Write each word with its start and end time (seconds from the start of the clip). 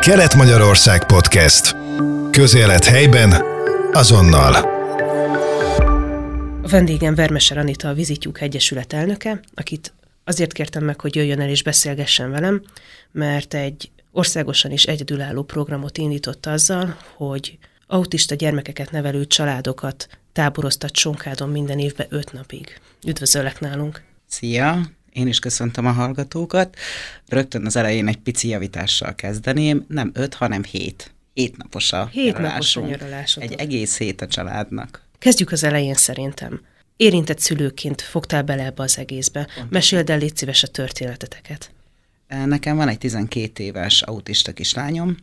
Kelet-Magyarország 0.00 1.06
Podcast. 1.06 1.76
Közélet 2.30 2.84
helyben, 2.84 3.30
azonnal. 3.92 4.54
A 6.62 6.68
vendégem 6.68 7.14
Vermeser 7.14 7.58
Anita, 7.58 7.88
a 7.88 7.92
Vizitjuk 7.92 8.40
Egyesület 8.40 8.92
elnöke, 8.92 9.40
akit 9.54 9.92
azért 10.24 10.52
kértem 10.52 10.84
meg, 10.84 11.00
hogy 11.00 11.14
jöjjön 11.14 11.40
el 11.40 11.48
és 11.48 11.62
beszélgessen 11.62 12.30
velem, 12.30 12.62
mert 13.12 13.54
egy 13.54 13.90
országosan 14.12 14.70
is 14.70 14.84
egyedülálló 14.84 15.42
programot 15.42 15.98
indított 15.98 16.46
azzal, 16.46 16.96
hogy 17.16 17.58
autista 17.86 18.34
gyermekeket 18.34 18.90
nevelő 18.90 19.26
családokat 19.26 20.08
táboroztat 20.32 20.96
Sonkádon 20.96 21.48
minden 21.50 21.78
évben 21.78 22.06
öt 22.10 22.32
napig. 22.32 22.80
Üdvözöllek 23.06 23.60
nálunk! 23.60 24.02
Szia! 24.28 24.80
Én 25.12 25.26
is 25.26 25.38
köszöntöm 25.38 25.86
a 25.86 25.92
hallgatókat. 25.92 26.76
Rögtön 27.28 27.66
az 27.66 27.76
elején 27.76 28.08
egy 28.08 28.18
pici 28.18 28.48
javítással 28.48 29.14
kezdeném. 29.14 29.84
Nem 29.88 30.10
öt, 30.14 30.34
hanem 30.34 30.62
hét. 30.62 31.12
Hét 31.32 31.56
napos 31.56 31.92
a 31.92 32.06
Hét 32.06 32.38
napos 32.38 32.76
a 32.76 32.82
Egy 33.38 33.52
egész 33.52 33.98
hét 33.98 34.20
a 34.20 34.26
családnak. 34.26 35.02
Kezdjük 35.18 35.52
az 35.52 35.64
elején 35.64 35.94
szerintem. 35.94 36.60
Érintett 36.96 37.38
szülőként 37.38 38.00
fogtál 38.00 38.42
bele 38.42 38.64
ebbe 38.64 38.82
az 38.82 38.98
egészbe. 38.98 39.48
Meséld 39.68 40.10
el, 40.10 40.18
légy 40.18 40.36
szíves 40.36 40.62
a 40.62 40.66
történeteteket. 40.66 41.70
Nekem 42.44 42.76
van 42.76 42.88
egy 42.88 42.98
12 42.98 43.62
éves 43.62 44.02
autista 44.02 44.52
kislányom, 44.52 45.16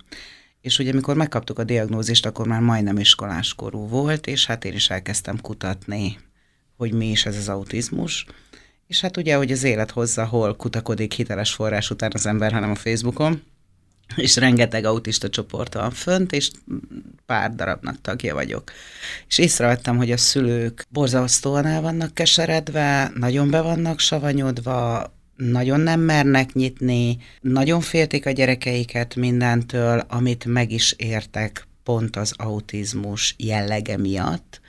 és 0.62 0.80
ugye 0.80 0.92
amikor 0.92 1.16
megkaptuk 1.16 1.60
a 1.60 1.64
diagnózist, 1.64 2.26
akkor 2.26 2.48
már 2.48 2.62
majdnem 2.62 2.98
iskoláskorú 2.98 3.88
volt, 3.88 4.28
és 4.28 4.46
hát 4.46 4.66
én 4.66 4.74
is 4.74 4.90
elkezdtem 4.90 5.42
kutatni, 5.42 6.18
hogy 6.78 6.94
mi 6.94 7.10
is 7.10 7.26
ez 7.26 7.38
az 7.38 7.50
autizmus. 7.50 8.26
És 8.88 9.02
hát 9.02 9.18
ugye, 9.18 9.36
hogy 9.36 9.52
az 9.52 9.64
élet 9.64 9.92
hozza, 9.92 10.26
hol 10.26 10.56
kutakodik 10.56 11.14
hiteles 11.14 11.54
forrás 11.54 11.90
után 11.90 12.12
az 12.14 12.26
ember, 12.26 12.52
hanem 12.52 12.72
a 12.72 12.76
Facebookon, 12.76 13.42
és 14.16 14.36
rengeteg 14.36 14.86
autista 14.86 15.30
csoport 15.30 15.74
van 15.74 15.92
fönt, 15.92 16.32
és 16.32 16.52
pár 17.26 17.56
darabnak 17.56 18.02
tagja 18.02 18.34
vagyok. 18.34 18.72
És 19.28 19.38
észrevettem, 19.38 19.98
hogy 19.98 20.12
a 20.12 20.18
szülők 20.18 20.86
borzasztóan 20.90 21.66
el 21.66 21.82
vannak 21.82 22.14
keseredve, 22.14 23.12
nagyon 23.16 23.50
be 23.50 23.62
vannak 23.62 24.00
savanyodva, 24.00 25.12
nagyon 25.36 25.80
nem 25.80 26.00
mernek 26.00 26.54
nyitni, 26.54 27.18
nagyon 27.42 27.82
féltik 27.82 28.26
a 28.26 28.32
gyerekeiket 28.32 29.16
mindentől, 29.16 30.04
amit 30.08 30.46
meg 30.46 30.72
is 30.72 30.92
értek 30.98 31.68
pont 31.84 32.16
az 32.16 32.34
autizmus 32.38 33.36
jellege 33.38 33.98
miatt, 33.98 34.62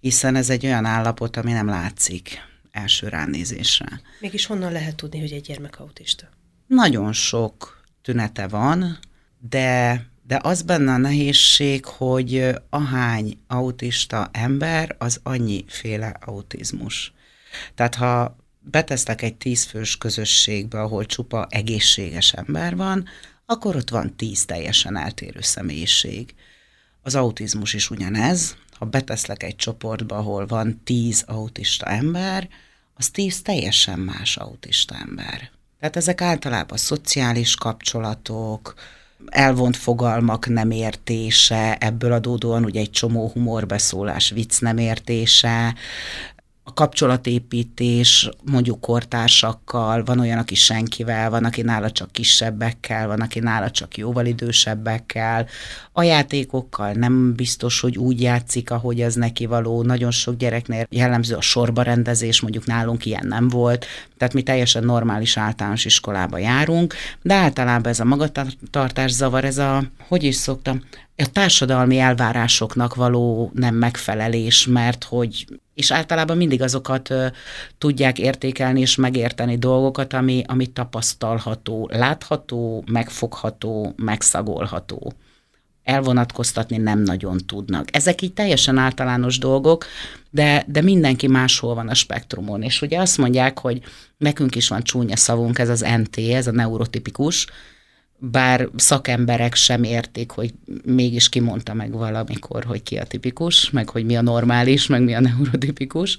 hiszen 0.00 0.36
ez 0.36 0.50
egy 0.50 0.66
olyan 0.66 0.84
állapot, 0.84 1.36
ami 1.36 1.52
nem 1.52 1.68
látszik 1.68 2.38
első 2.76 3.08
ránézésre. 3.08 4.00
Mégis 4.20 4.46
honnan 4.46 4.72
lehet 4.72 4.96
tudni, 4.96 5.20
hogy 5.20 5.32
egy 5.32 5.40
gyermek 5.40 5.80
autista? 5.80 6.28
Nagyon 6.66 7.12
sok 7.12 7.84
tünete 8.02 8.48
van, 8.48 8.98
de, 9.38 10.02
de 10.26 10.40
az 10.42 10.62
benne 10.62 10.92
a 10.92 10.96
nehézség, 10.96 11.84
hogy 11.84 12.50
ahány 12.70 13.38
autista 13.46 14.28
ember, 14.32 14.96
az 14.98 15.20
annyiféle 15.22 16.16
autizmus. 16.20 17.12
Tehát 17.74 17.94
ha 17.94 18.36
betesztek 18.60 19.22
egy 19.22 19.34
tízfős 19.34 19.98
közösségbe, 19.98 20.80
ahol 20.80 21.06
csupa 21.06 21.46
egészséges 21.50 22.32
ember 22.32 22.76
van, 22.76 23.08
akkor 23.46 23.76
ott 23.76 23.90
van 23.90 24.16
tíz 24.16 24.44
teljesen 24.44 24.96
eltérő 24.96 25.40
személyiség. 25.40 26.34
Az 27.02 27.14
autizmus 27.14 27.74
is 27.74 27.90
ugyanez. 27.90 28.56
Ha 28.70 28.84
beteszlek 28.84 29.42
egy 29.42 29.56
csoportba, 29.56 30.16
ahol 30.16 30.46
van 30.46 30.80
tíz 30.84 31.22
autista 31.26 31.86
ember, 31.86 32.48
az 32.96 33.08
tíz 33.10 33.42
teljesen 33.42 33.98
más 33.98 34.36
autista 34.36 34.94
ember. 34.94 35.50
Tehát 35.80 35.96
ezek 35.96 36.20
általában 36.20 36.78
szociális 36.78 37.54
kapcsolatok, 37.54 38.74
elvont 39.26 39.76
fogalmak 39.76 40.48
nem 40.48 40.70
értése, 40.70 41.76
ebből 41.76 42.12
adódóan 42.12 42.64
ugye 42.64 42.80
egy 42.80 42.90
csomó 42.90 43.28
humorbeszólás, 43.28 44.30
vicc 44.30 44.60
nem 44.60 44.78
értése, 44.78 45.74
a 46.68 46.72
kapcsolatépítés 46.72 48.30
mondjuk 48.50 48.80
kortársakkal, 48.80 50.04
van 50.04 50.18
olyan, 50.18 50.38
aki 50.38 50.54
senkivel, 50.54 51.30
van, 51.30 51.44
aki 51.44 51.62
nála 51.62 51.90
csak 51.90 52.12
kisebbekkel, 52.12 53.06
van, 53.06 53.20
aki 53.20 53.38
nála 53.38 53.70
csak 53.70 53.96
jóval 53.96 54.26
idősebbekkel, 54.26 55.46
a 55.92 56.02
játékokkal 56.02 56.92
nem 56.92 57.34
biztos, 57.34 57.80
hogy 57.80 57.98
úgy 57.98 58.20
játszik, 58.20 58.70
ahogy 58.70 59.02
az 59.02 59.14
neki 59.14 59.46
való. 59.46 59.82
Nagyon 59.82 60.10
sok 60.10 60.36
gyereknél 60.36 60.86
jellemző 60.90 61.34
a 61.34 61.40
sorba 61.40 61.82
rendezés, 61.82 62.40
mondjuk 62.40 62.66
nálunk 62.66 63.06
ilyen 63.06 63.26
nem 63.26 63.48
volt, 63.48 63.86
tehát 64.16 64.34
mi 64.34 64.42
teljesen 64.42 64.84
normális 64.84 65.36
általános 65.36 65.84
iskolába 65.84 66.38
járunk, 66.38 66.94
de 67.22 67.34
általában 67.34 67.92
ez 67.92 68.00
a 68.00 68.04
magatartás 68.04 69.10
zavar, 69.10 69.44
ez 69.44 69.58
a, 69.58 69.82
hogy 70.08 70.22
is 70.22 70.34
szoktam, 70.34 70.82
a 71.16 71.30
társadalmi 71.32 71.98
elvárásoknak 71.98 72.94
való 72.94 73.50
nem 73.54 73.74
megfelelés, 73.74 74.66
mert 74.66 75.04
hogy, 75.04 75.46
és 75.76 75.92
általában 75.92 76.36
mindig 76.36 76.62
azokat 76.62 77.10
uh, 77.10 77.26
tudják 77.78 78.18
értékelni 78.18 78.80
és 78.80 78.96
megérteni 78.96 79.58
dolgokat, 79.58 80.12
ami, 80.12 80.42
ami 80.46 80.66
tapasztalható, 80.66 81.88
látható, 81.92 82.84
megfogható, 82.86 83.92
megszagolható. 83.96 85.12
Elvonatkoztatni 85.84 86.76
nem 86.76 87.02
nagyon 87.02 87.38
tudnak. 87.46 87.96
Ezek 87.96 88.22
így 88.22 88.32
teljesen 88.32 88.78
általános 88.78 89.38
dolgok, 89.38 89.84
de, 90.30 90.64
de 90.66 90.82
mindenki 90.82 91.26
máshol 91.26 91.74
van 91.74 91.88
a 91.88 91.94
spektrumon. 91.94 92.62
És 92.62 92.82
ugye 92.82 92.98
azt 93.00 93.18
mondják, 93.18 93.58
hogy 93.58 93.82
nekünk 94.18 94.54
is 94.54 94.68
van 94.68 94.82
csúnya 94.82 95.16
szavunk, 95.16 95.58
ez 95.58 95.68
az 95.68 95.86
NT, 95.96 96.18
ez 96.18 96.46
a 96.46 96.52
neurotipikus, 96.52 97.46
bár 98.18 98.68
szakemberek 98.76 99.54
sem 99.54 99.82
értik, 99.82 100.30
hogy 100.30 100.54
mégis 100.84 101.28
kimondta 101.28 101.74
meg 101.74 101.92
valamikor, 101.92 102.64
hogy 102.64 102.82
ki 102.82 102.96
a 102.96 103.04
tipikus, 103.04 103.70
meg 103.70 103.88
hogy 103.88 104.04
mi 104.04 104.16
a 104.16 104.22
normális, 104.22 104.86
meg 104.86 105.02
mi 105.02 105.14
a 105.14 105.20
neurotipikus, 105.20 106.18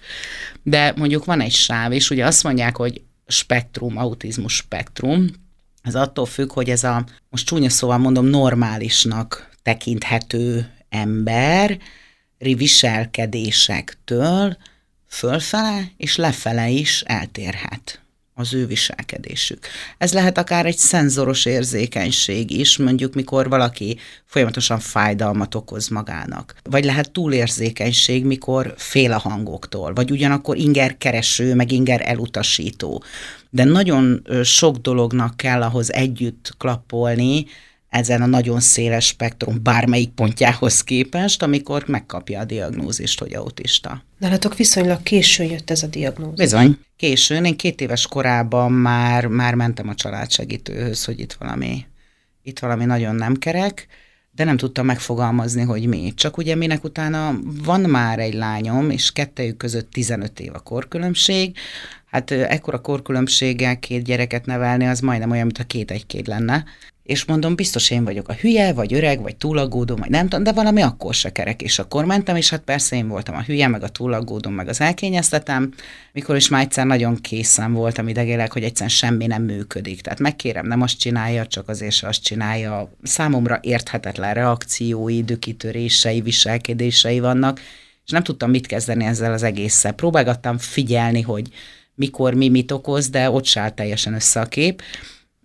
de 0.64 0.94
mondjuk 0.96 1.26
van 1.26 1.42
egy 1.42 1.54
sáv, 1.54 1.92
és 1.92 2.10
ugye 2.10 2.26
azt 2.26 2.44
mondják, 2.44 2.76
hogy 2.76 3.02
spektrum, 3.28 3.98
autizmus 3.98 4.56
spektrum, 4.56 5.28
ez 5.82 5.96
attól 5.96 6.26
függ, 6.26 6.52
hogy 6.52 6.70
ez 6.70 6.84
a, 6.84 7.06
most 7.30 7.46
csúnya 7.46 7.70
szóval 7.70 7.98
mondom, 7.98 8.26
normálisnak 8.26 9.50
tekinthető 9.64 10.72
ember 10.90 11.78
viselkedésektől 12.38 14.58
fölfele 15.08 15.92
és 15.98 16.16
lefele 16.16 16.70
is 16.70 17.02
eltérhet 17.02 18.02
az 18.40 18.54
ő 18.54 18.66
viselkedésük. 18.66 19.68
Ez 19.98 20.14
lehet 20.14 20.38
akár 20.38 20.66
egy 20.66 20.78
szenzoros 20.78 21.46
érzékenység 21.46 22.52
is, 22.52 22.78
mondjuk 22.78 23.14
mikor 23.14 23.50
valaki 23.50 23.98
folyamatosan 24.26 24.80
fájdalmat 24.80 25.56
okoz 25.56 25.88
magának. 25.88 26.56
Vagy 26.64 26.86
lehet 26.86 27.12
túlérzékenység, 27.12 28.26
mikor 28.26 28.74
fél 28.78 29.12
a 29.12 29.18
hangoktól, 29.18 29.94
vagy 29.94 30.12
ugyanakkor 30.12 30.58
inger 30.58 30.98
kereső, 30.98 31.56
meg 31.56 31.72
inger 31.72 32.02
elutasító. 32.06 33.04
De 33.50 33.64
nagyon 33.64 34.28
sok 34.44 34.78
dolognak 34.78 35.38
kell 35.38 35.62
ahhoz 35.62 35.94
együtt 35.94 36.54
klappolni, 36.58 37.46
ezen 37.98 38.22
a 38.22 38.26
nagyon 38.26 38.60
széles 38.60 39.06
spektrum 39.06 39.64
bármelyik 39.64 40.10
pontjához 40.10 40.84
képest, 40.84 41.44
amikor 41.44 41.84
megkapja 41.88 42.40
a 42.40 42.46
diagnózist, 42.46 43.20
hogy 43.20 43.34
autista. 43.34 44.04
Nálatok 44.18 44.56
viszonylag 44.56 45.04
későn 45.04 45.50
jött 45.50 45.70
ez 45.70 45.84
a 45.84 45.88
diagnózis. 45.88 46.38
Bizony, 46.38 46.80
későn. 46.96 47.46
Én 47.46 47.58
két 47.58 47.82
éves 47.82 48.08
korában 48.08 48.72
már, 48.72 49.26
már 49.26 49.56
mentem 49.56 49.90
a 49.90 49.96
családsegítőhöz, 49.96 51.06
hogy 51.06 51.20
itt 51.20 51.34
valami, 51.34 51.86
itt 52.44 52.60
valami 52.60 52.86
nagyon 52.86 53.16
nem 53.16 53.36
kerek, 53.36 53.88
de 54.32 54.44
nem 54.44 54.58
tudtam 54.58 54.86
megfogalmazni, 54.86 55.62
hogy 55.62 55.86
mi. 55.86 56.14
Csak 56.16 56.38
ugye 56.38 56.56
minek 56.56 56.84
utána 56.84 57.40
van 57.64 57.82
már 57.82 58.20
egy 58.20 58.34
lányom, 58.34 58.90
és 58.90 59.12
kettejük 59.12 59.58
között 59.58 59.92
15 59.92 60.40
év 60.40 60.52
a 60.54 60.60
korkülönbség, 60.60 61.56
hát 62.06 62.32
ekkora 62.32 62.82
korkülönbséggel 62.82 63.80
két 63.80 64.04
gyereket 64.04 64.46
nevelni, 64.46 64.88
az 64.88 65.00
majdnem 65.00 65.32
olyan, 65.32 65.46
mintha 65.46 65.64
két 65.64 65.92
egy 65.92 66.28
lenne 66.28 66.66
és 67.08 67.26
mondom, 67.26 67.56
biztos 67.56 67.90
én 67.90 68.04
vagyok 68.04 68.30
a 68.30 68.34
hülye, 68.34 68.74
vagy 68.74 68.94
öreg, 68.94 69.22
vagy 69.22 69.36
túlagódó, 69.36 69.96
vagy 69.96 70.10
nem 70.10 70.28
tudom, 70.28 70.44
de 70.44 70.52
valami 70.52 70.82
akkor 70.82 71.14
se 71.14 71.32
kerek, 71.32 71.62
és 71.62 71.80
akkor 71.80 72.06
mentem, 72.06 72.36
és 72.36 72.50
hát 72.50 72.62
persze 72.62 72.96
én 72.96 73.08
voltam 73.08 73.36
a 73.36 73.42
hülye, 73.42 73.68
meg 73.68 73.84
a 73.84 73.88
túlagódom, 73.88 74.54
meg 74.54 74.68
az 74.68 74.82
elkényeztetem, 74.82 75.74
mikor 76.14 76.36
is 76.36 76.50
már 76.50 76.62
egyszer 76.62 76.86
nagyon 76.86 77.16
készen 77.22 77.74
voltam 77.74 78.08
idegileg, 78.08 78.52
hogy 78.52 78.64
egyszerűen 78.64 78.90
semmi 78.90 79.26
nem 79.28 79.44
működik. 79.44 80.02
Tehát 80.02 80.20
megkérem, 80.20 80.68
nem 80.68 80.82
azt 80.82 81.00
csinálja, 81.00 81.48
csak 81.48 81.70
azért 81.70 81.92
se 81.92 82.08
azt 82.08 82.24
csinálja. 82.24 82.92
Számomra 83.04 83.60
érthetetlen 83.62 84.34
reakciói, 84.34 85.24
dükitörései, 85.24 86.22
viselkedései 86.22 87.20
vannak, 87.20 87.60
és 88.06 88.12
nem 88.12 88.24
tudtam 88.24 88.50
mit 88.50 88.68
kezdeni 88.68 89.06
ezzel 89.06 89.34
az 89.34 89.44
egésszel. 89.44 89.92
Próbálgattam 89.92 90.58
figyelni, 90.58 91.22
hogy 91.22 91.50
mikor 91.96 92.34
mi 92.34 92.50
mit 92.50 92.72
okoz, 92.72 93.10
de 93.10 93.30
ott 93.30 93.46
se 93.46 93.70
teljesen 93.70 94.14
össze 94.14 94.40
a 94.40 94.46
kép. 94.46 94.82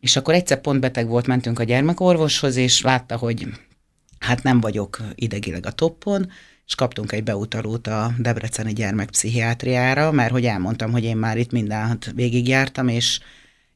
És 0.03 0.17
akkor 0.17 0.35
egyszer 0.35 0.61
pont 0.61 0.81
beteg 0.81 1.09
volt, 1.09 1.27
mentünk 1.27 1.59
a 1.59 1.63
gyermekorvoshoz, 1.63 2.57
és 2.57 2.81
látta, 2.81 3.17
hogy 3.17 3.47
hát 4.19 4.43
nem 4.43 4.61
vagyok 4.61 4.99
idegileg 5.15 5.67
a 5.67 5.71
toppon, 5.71 6.31
és 6.67 6.75
kaptunk 6.75 7.13
egy 7.13 7.23
beutalót 7.23 7.87
a 7.87 8.13
Debreceni 8.19 8.73
gyermekpszichiátriára, 8.73 10.11
mert 10.13 10.31
hogy 10.31 10.45
elmondtam, 10.45 10.91
hogy 10.93 11.05
én 11.05 11.17
már 11.17 11.39
itt 11.39 11.51
mindent 11.51 12.13
végigjártam, 12.15 12.89
és, 12.89 13.21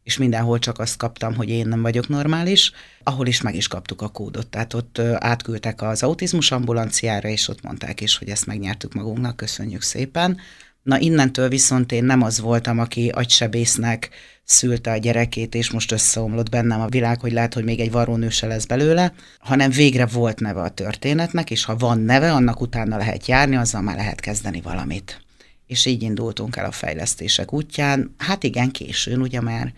és 0.03 0.17
mindenhol 0.17 0.59
csak 0.59 0.79
azt 0.79 0.97
kaptam, 0.97 1.35
hogy 1.35 1.49
én 1.49 1.69
nem 1.69 1.83
vagyok 1.83 2.09
normális, 2.09 2.73
ahol 3.03 3.27
is 3.27 3.41
meg 3.41 3.55
is 3.55 3.69
kaptuk 3.69 4.03
a 4.03 4.09
kódot. 4.09 4.47
Tehát 4.47 4.75
ott 4.75 4.99
átküldtek 4.99 5.83
az 5.83 6.03
autizmus 6.03 6.53
ambulanciára, 6.53 7.29
és 7.29 7.49
ott 7.49 7.63
mondták 7.63 8.01
is, 8.01 8.17
hogy 8.17 8.29
ezt 8.29 8.47
megnyertük 8.47 8.95
magunknak, 8.95 9.37
köszönjük 9.37 9.83
szépen. 9.83 10.39
Na 10.87 10.99
innentől 10.99 11.49
viszont 11.49 11.93
én 11.93 12.05
nem 12.05 12.23
az 12.23 12.41
voltam, 12.41 12.79
aki 12.79 13.09
agysebésznek 13.09 14.11
szülte 14.45 14.91
a 14.91 14.97
gyerekét, 14.97 15.55
és 15.55 15.71
most 15.71 15.93
összeomlott 15.93 16.51
bennem 16.51 16.81
a 16.81 16.89
világ, 16.89 17.21
hogy 17.21 17.33
lehet, 17.33 17.55
hogy 17.55 17.65
még 17.65 17.81
egy 17.81 17.91
varrónő 17.91 18.29
se 18.29 18.47
lesz 18.47 18.65
belőle, 18.65 19.13
hanem 19.39 19.71
végre 19.71 20.07
volt 20.07 20.41
neve 20.41 20.61
a 20.61 20.69
történetnek, 20.69 21.51
és 21.51 21.65
ha 21.65 21.77
van 21.77 22.01
neve, 22.01 22.33
annak 22.33 22.61
utána 22.61 22.97
lehet 22.97 23.27
járni, 23.27 23.57
azzal 23.57 23.81
már 23.81 23.97
lehet 23.97 24.21
kezdeni 24.21 24.61
valamit. 24.61 25.21
És 25.67 25.87
így 25.87 26.03
indultunk 26.03 26.57
el 26.57 26.65
a 26.65 26.73
fejlesztések 26.73 27.53
útján. 27.53 28.15
Hát 28.19 28.45
igen, 28.45 28.71
későn, 28.71 29.21
ugye 29.21 29.41
már 29.41 29.73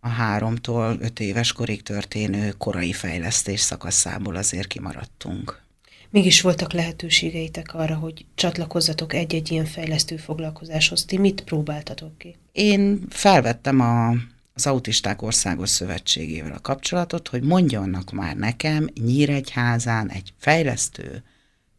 a 0.00 0.08
háromtól 0.08 0.96
öt 1.00 1.20
éves 1.20 1.52
korig 1.52 1.82
történő 1.82 2.54
korai 2.58 2.92
fejlesztés 2.92 3.60
szakaszából 3.60 4.36
azért 4.36 4.66
kimaradtunk. 4.66 5.62
Mégis 6.10 6.40
voltak 6.40 6.72
lehetőségeitek 6.72 7.74
arra, 7.74 7.94
hogy 7.94 8.24
csatlakozzatok 8.34 9.14
egy-egy 9.14 9.50
ilyen 9.50 9.64
fejlesztő 9.64 10.16
foglalkozáshoz. 10.16 11.04
Ti 11.04 11.18
mit 11.18 11.42
próbáltatok 11.42 12.18
ki? 12.18 12.36
Én 12.52 13.06
felvettem 13.08 13.80
a, 13.80 14.08
az 14.54 14.66
Autisták 14.66 15.22
Országos 15.22 15.68
Szövetségével 15.68 16.52
a 16.52 16.60
kapcsolatot, 16.60 17.28
hogy 17.28 17.42
mondjanak 17.42 18.10
már 18.10 18.36
nekem 18.36 18.88
Nyíregyházán 19.04 20.10
egy 20.10 20.32
fejlesztő 20.38 21.22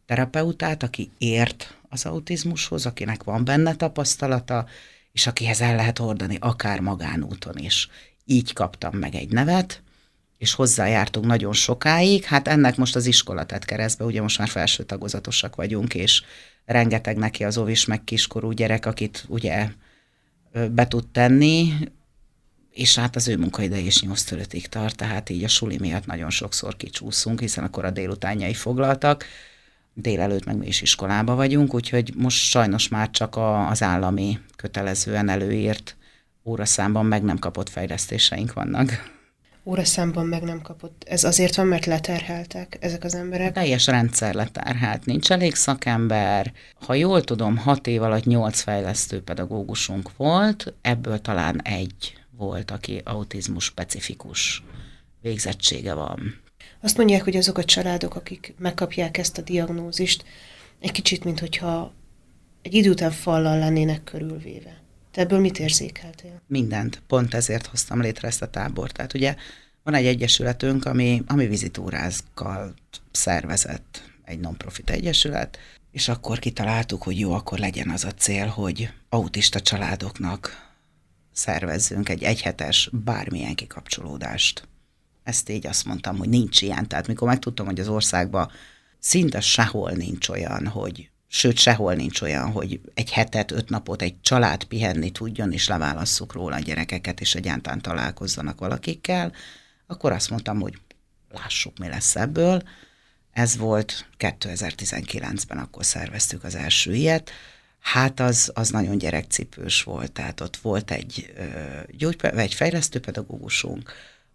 terapeutát, 0.06 0.82
aki 0.82 1.10
ért 1.18 1.76
az 1.88 2.06
autizmushoz, 2.06 2.86
akinek 2.86 3.22
van 3.24 3.44
benne 3.44 3.74
tapasztalata, 3.74 4.66
és 5.12 5.26
akihez 5.26 5.60
el 5.60 5.76
lehet 5.76 5.98
hordani 5.98 6.36
akár 6.40 6.80
magánúton 6.80 7.58
is. 7.58 7.88
Így 8.24 8.52
kaptam 8.52 8.96
meg 8.96 9.14
egy 9.14 9.28
nevet, 9.28 9.82
és 10.42 10.54
hozzájártunk 10.54 11.26
nagyon 11.26 11.52
sokáig. 11.52 12.24
Hát 12.24 12.48
ennek 12.48 12.76
most 12.76 12.96
az 12.96 13.06
iskola 13.06 13.44
tett 13.44 13.64
keresztbe, 13.64 14.04
ugye 14.04 14.22
most 14.22 14.38
már 14.38 14.48
felső 14.48 14.82
tagozatosak 14.82 15.54
vagyunk, 15.54 15.94
és 15.94 16.22
rengeteg 16.64 17.16
neki 17.16 17.44
az 17.44 17.58
óvis 17.58 17.84
meg 17.84 18.04
kiskorú 18.04 18.50
gyerek, 18.50 18.86
akit 18.86 19.24
ugye 19.28 19.68
be 20.70 20.88
tud 20.88 21.06
tenni, 21.08 21.72
és 22.70 22.98
hát 22.98 23.16
az 23.16 23.28
ő 23.28 23.36
munkaidei 23.36 23.86
is 23.86 24.02
8 24.02 24.32
5 24.32 24.68
tart, 24.68 24.96
tehát 24.96 25.30
így 25.30 25.44
a 25.44 25.48
suli 25.48 25.78
miatt 25.78 26.06
nagyon 26.06 26.30
sokszor 26.30 26.76
kicsúszunk, 26.76 27.40
hiszen 27.40 27.64
akkor 27.64 27.84
a 27.84 27.90
délutánjai 27.90 28.54
foglaltak, 28.54 29.24
délelőtt 29.94 30.44
meg 30.44 30.56
mi 30.56 30.66
is 30.66 30.82
iskolába 30.82 31.34
vagyunk, 31.34 31.74
úgyhogy 31.74 32.12
most 32.16 32.44
sajnos 32.44 32.88
már 32.88 33.10
csak 33.10 33.36
a, 33.36 33.68
az 33.68 33.82
állami 33.82 34.38
kötelezően 34.56 35.28
előírt 35.28 35.96
óraszámban 36.44 37.06
meg 37.06 37.22
nem 37.22 37.38
kapott 37.38 37.68
fejlesztéseink 37.68 38.52
vannak 38.52 39.11
óraszámban 39.64 40.26
meg 40.26 40.42
nem 40.42 40.62
kapott. 40.62 41.04
Ez 41.06 41.24
azért 41.24 41.54
van, 41.54 41.66
mert 41.66 41.86
leterheltek 41.86 42.76
ezek 42.80 43.04
az 43.04 43.14
emberek? 43.14 43.52
Teljes 43.52 43.86
rendszer 43.86 44.34
leterhelt, 44.34 45.04
nincs 45.04 45.30
elég 45.30 45.54
szakember. 45.54 46.52
Ha 46.74 46.94
jól 46.94 47.22
tudom, 47.24 47.56
hat 47.56 47.86
év 47.86 48.02
alatt 48.02 48.24
nyolc 48.24 48.60
fejlesztő 48.60 49.22
pedagógusunk 49.22 50.16
volt, 50.16 50.74
ebből 50.80 51.20
talán 51.20 51.62
egy 51.62 52.16
volt, 52.36 52.70
aki 52.70 53.00
autizmus 53.04 53.64
specifikus 53.64 54.62
végzettsége 55.20 55.94
van. 55.94 56.40
Azt 56.80 56.96
mondják, 56.96 57.22
hogy 57.22 57.36
azok 57.36 57.58
a 57.58 57.64
családok, 57.64 58.14
akik 58.14 58.54
megkapják 58.58 59.18
ezt 59.18 59.38
a 59.38 59.42
diagnózist, 59.42 60.24
egy 60.80 60.92
kicsit, 60.92 61.24
mint 61.24 61.40
hogyha 61.40 61.92
egy 62.62 62.74
idő 62.74 62.90
után 62.90 63.10
fallal 63.10 63.58
lennének 63.58 64.04
körülvéve. 64.04 64.81
Te 65.12 65.20
ebből 65.20 65.40
mit 65.40 65.58
érzékeltél? 65.58 66.42
Mindent. 66.46 67.02
Pont 67.06 67.34
ezért 67.34 67.66
hoztam 67.66 68.00
létre 68.00 68.28
ezt 68.28 68.42
a 68.42 68.50
tábort. 68.50 68.94
Tehát 68.94 69.14
ugye 69.14 69.36
van 69.82 69.94
egy 69.94 70.06
egyesületünk, 70.06 70.84
ami, 70.84 71.22
ami 71.26 71.46
vizitúrázkkal 71.46 72.74
szervezett, 73.10 74.02
egy 74.24 74.40
non-profit 74.40 74.90
egyesület, 74.90 75.58
és 75.90 76.08
akkor 76.08 76.38
kitaláltuk, 76.38 77.02
hogy 77.02 77.18
jó, 77.18 77.32
akkor 77.32 77.58
legyen 77.58 77.90
az 77.90 78.04
a 78.04 78.12
cél, 78.12 78.46
hogy 78.46 78.92
autista 79.08 79.60
családoknak 79.60 80.70
szervezzünk 81.32 82.08
egy 82.08 82.22
egyhetes 82.22 82.90
bármilyen 82.92 83.54
kikapcsolódást. 83.54 84.68
Ezt 85.22 85.48
így 85.48 85.66
azt 85.66 85.84
mondtam, 85.84 86.16
hogy 86.16 86.28
nincs 86.28 86.62
ilyen. 86.62 86.88
Tehát 86.88 87.06
mikor 87.06 87.28
megtudtam, 87.28 87.66
hogy 87.66 87.80
az 87.80 87.88
országban 87.88 88.50
szinte 88.98 89.40
sehol 89.40 89.90
nincs 89.90 90.28
olyan, 90.28 90.66
hogy 90.66 91.10
sőt 91.34 91.58
sehol 91.58 91.94
nincs 91.94 92.20
olyan, 92.20 92.50
hogy 92.50 92.80
egy 92.94 93.10
hetet, 93.10 93.50
öt 93.50 93.68
napot 93.68 94.02
egy 94.02 94.20
család 94.20 94.64
pihenni 94.64 95.10
tudjon, 95.10 95.52
és 95.52 95.68
leválasszuk 95.68 96.32
róla 96.32 96.56
a 96.56 96.58
gyerekeket, 96.58 97.20
és 97.20 97.34
egyáltalán 97.34 97.80
találkozzanak 97.80 98.58
valakikkel, 98.58 99.32
akkor 99.86 100.12
azt 100.12 100.30
mondtam, 100.30 100.60
hogy 100.60 100.78
lássuk, 101.30 101.78
mi 101.78 101.88
lesz 101.88 102.16
ebből. 102.16 102.62
Ez 103.32 103.56
volt 103.56 104.06
2019-ben, 104.18 105.58
akkor 105.58 105.84
szerveztük 105.84 106.44
az 106.44 106.54
első 106.54 106.94
ilyet. 106.94 107.30
Hát 107.80 108.20
az, 108.20 108.50
az 108.54 108.70
nagyon 108.70 108.98
gyerekcipős 108.98 109.82
volt, 109.82 110.12
tehát 110.12 110.40
ott 110.40 110.56
volt 110.56 110.90
egy, 110.90 111.32
gyógy, 111.90 112.16
egy 112.20 112.54
fejlesztőpedagógusunk, 112.54 113.92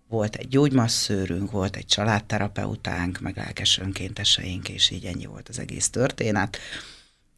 volt 0.08 0.36
egy 0.36 0.48
gyógymasszőrünk, 0.48 1.52
volt 1.52 1.76
egy 1.76 1.86
családterapeutánk, 1.86 3.20
meg 3.20 3.38
lelkes 3.38 3.78
önkénteseink, 3.78 4.70
és 4.70 4.90
így 4.90 5.06
ennyi 5.06 5.26
volt 5.26 5.50
az 5.50 5.60
egész 5.60 5.90
történet, 5.90 6.58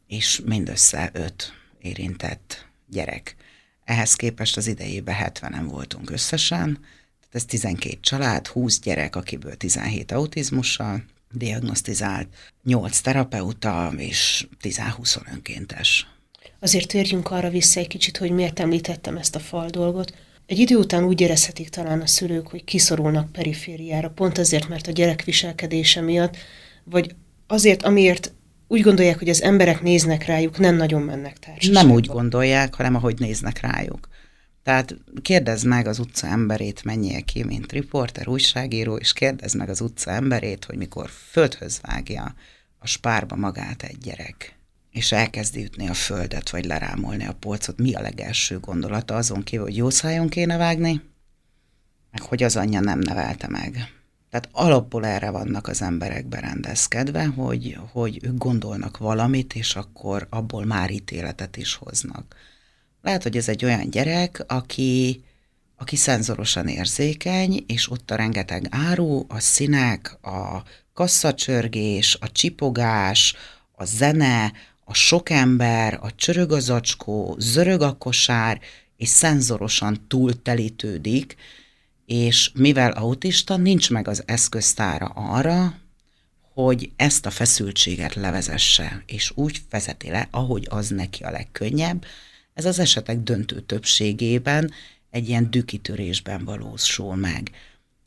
és 0.06 0.40
mindössze 0.44 1.10
öt 1.12 1.52
érintett 1.80 2.66
gyerek. 2.86 3.36
Ehhez 3.84 4.14
képest 4.14 4.56
az 4.56 4.66
idejében 4.66 5.16
70-en 5.18 5.64
voltunk 5.64 6.10
összesen, 6.10 6.72
tehát 7.20 7.34
ez 7.34 7.44
12 7.44 7.98
család, 8.00 8.46
20 8.46 8.80
gyerek, 8.80 9.16
akiből 9.16 9.56
17 9.56 10.12
autizmussal 10.12 11.04
diagnosztizált, 11.32 12.28
8 12.64 13.00
terapeuta 13.00 13.92
és 13.96 14.46
10-20 14.62 15.32
önkéntes. 15.32 16.06
Azért 16.60 16.88
térjünk 16.88 17.30
arra 17.30 17.50
vissza 17.50 17.80
egy 17.80 17.86
kicsit, 17.86 18.16
hogy 18.16 18.30
miért 18.30 18.60
említettem 18.60 19.16
ezt 19.16 19.34
a 19.34 19.40
fal 19.40 19.68
dolgot. 19.68 20.14
Egy 20.50 20.58
idő 20.58 20.76
után 20.76 21.04
úgy 21.04 21.20
érezhetik 21.20 21.68
talán 21.68 22.00
a 22.00 22.06
szülők, 22.06 22.48
hogy 22.48 22.64
kiszorulnak 22.64 23.32
perifériára, 23.32 24.10
pont 24.10 24.38
azért, 24.38 24.68
mert 24.68 24.86
a 24.86 24.90
gyerek 24.90 25.24
viselkedése 25.24 26.00
miatt, 26.00 26.36
vagy 26.84 27.14
azért, 27.46 27.82
amiért 27.82 28.32
úgy 28.68 28.80
gondolják, 28.80 29.18
hogy 29.18 29.28
az 29.28 29.42
emberek 29.42 29.82
néznek 29.82 30.24
rájuk, 30.26 30.58
nem 30.58 30.76
nagyon 30.76 31.02
mennek 31.02 31.38
társaságba. 31.38 31.80
Nem 31.80 31.90
úgy 31.90 32.06
gondolják, 32.06 32.74
hanem 32.74 32.94
ahogy 32.94 33.18
néznek 33.18 33.60
rájuk. 33.60 34.08
Tehát 34.62 34.96
kérdezd 35.22 35.66
meg 35.66 35.86
az 35.86 35.98
utca 35.98 36.26
emberét, 36.26 36.84
menjél 36.84 37.22
ki, 37.22 37.44
mint 37.44 37.72
riporter, 37.72 38.28
újságíró, 38.28 38.96
és 38.96 39.12
kérdezd 39.12 39.56
meg 39.56 39.68
az 39.68 39.80
utca 39.80 40.10
emberét, 40.10 40.64
hogy 40.64 40.76
mikor 40.76 41.10
földhöz 41.30 41.80
vágja 41.82 42.34
a 42.78 42.86
spárba 42.86 43.36
magát 43.36 43.82
egy 43.82 43.98
gyerek, 43.98 44.59
és 44.90 45.12
elkezdi 45.12 45.64
ütni 45.64 45.88
a 45.88 45.94
földet, 45.94 46.50
vagy 46.50 46.64
lerámolni 46.64 47.26
a 47.26 47.36
polcot, 47.40 47.78
mi 47.78 47.94
a 47.94 48.00
legelső 48.00 48.58
gondolata 48.58 49.16
azon 49.16 49.42
kívül, 49.42 49.64
hogy 49.64 49.76
jó 49.76 49.90
szájon 49.90 50.28
kéne 50.28 50.56
vágni, 50.56 51.02
meg 52.10 52.22
hogy 52.22 52.42
az 52.42 52.56
anyja 52.56 52.80
nem 52.80 52.98
nevelte 52.98 53.48
meg. 53.48 53.92
Tehát 54.30 54.48
alapból 54.52 55.06
erre 55.06 55.30
vannak 55.30 55.68
az 55.68 55.82
emberek 55.82 56.26
berendezkedve, 56.26 57.24
hogy, 57.24 57.78
hogy 57.92 58.18
ők 58.22 58.38
gondolnak 58.38 58.98
valamit, 58.98 59.54
és 59.54 59.76
akkor 59.76 60.26
abból 60.30 60.64
már 60.64 60.90
ítéletet 60.90 61.56
is 61.56 61.74
hoznak. 61.74 62.34
Lehet, 63.02 63.22
hogy 63.22 63.36
ez 63.36 63.48
egy 63.48 63.64
olyan 63.64 63.90
gyerek, 63.90 64.44
aki, 64.46 65.24
aki 65.76 65.96
szenzorosan 65.96 66.68
érzékeny, 66.68 67.64
és 67.66 67.90
ott 67.90 68.10
a 68.10 68.14
rengeteg 68.14 68.66
áru, 68.70 69.24
a 69.28 69.40
színek, 69.40 70.18
a 70.22 70.62
kasszacsörgés, 70.92 72.16
a 72.20 72.32
csipogás, 72.32 73.34
a 73.72 73.84
zene, 73.84 74.52
a 74.90 74.94
sok 74.94 75.30
ember, 75.30 75.98
a 76.02 76.14
csörög 76.14 76.52
a 76.52 76.60
zacskó, 76.60 77.36
zörög 77.38 77.80
a 77.80 77.96
kosár, 77.96 78.60
és 78.96 79.08
szenzorosan 79.08 80.04
túltelítődik, 80.08 81.36
és 82.06 82.50
mivel 82.54 82.90
autista, 82.90 83.56
nincs 83.56 83.90
meg 83.90 84.08
az 84.08 84.22
eszköztára 84.26 85.06
arra, 85.06 85.78
hogy 86.54 86.90
ezt 86.96 87.26
a 87.26 87.30
feszültséget 87.30 88.14
levezesse, 88.14 89.02
és 89.06 89.32
úgy 89.34 89.62
vezeti 89.70 90.10
le, 90.10 90.28
ahogy 90.30 90.66
az 90.70 90.88
neki 90.88 91.22
a 91.22 91.30
legkönnyebb. 91.30 92.04
Ez 92.54 92.64
az 92.64 92.78
esetek 92.78 93.18
döntő 93.18 93.60
többségében 93.60 94.72
egy 95.10 95.28
ilyen 95.28 95.50
dükitörésben 95.50 96.44
valósul 96.44 97.16
meg. 97.16 97.50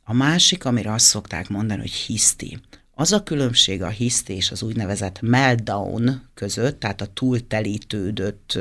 A 0.02 0.12
másik, 0.12 0.64
amire 0.64 0.92
azt 0.92 1.06
szokták 1.06 1.48
mondani, 1.48 1.80
hogy 1.80 1.92
hiszti. 1.92 2.60
Az 2.94 3.12
a 3.12 3.22
különbség 3.22 3.82
a 3.82 3.88
hiszti 3.88 4.34
és 4.34 4.50
az 4.50 4.62
úgynevezett 4.62 5.20
meltdown 5.20 6.28
között, 6.34 6.80
tehát 6.80 7.00
a 7.00 7.06
túltelítődött 7.06 8.58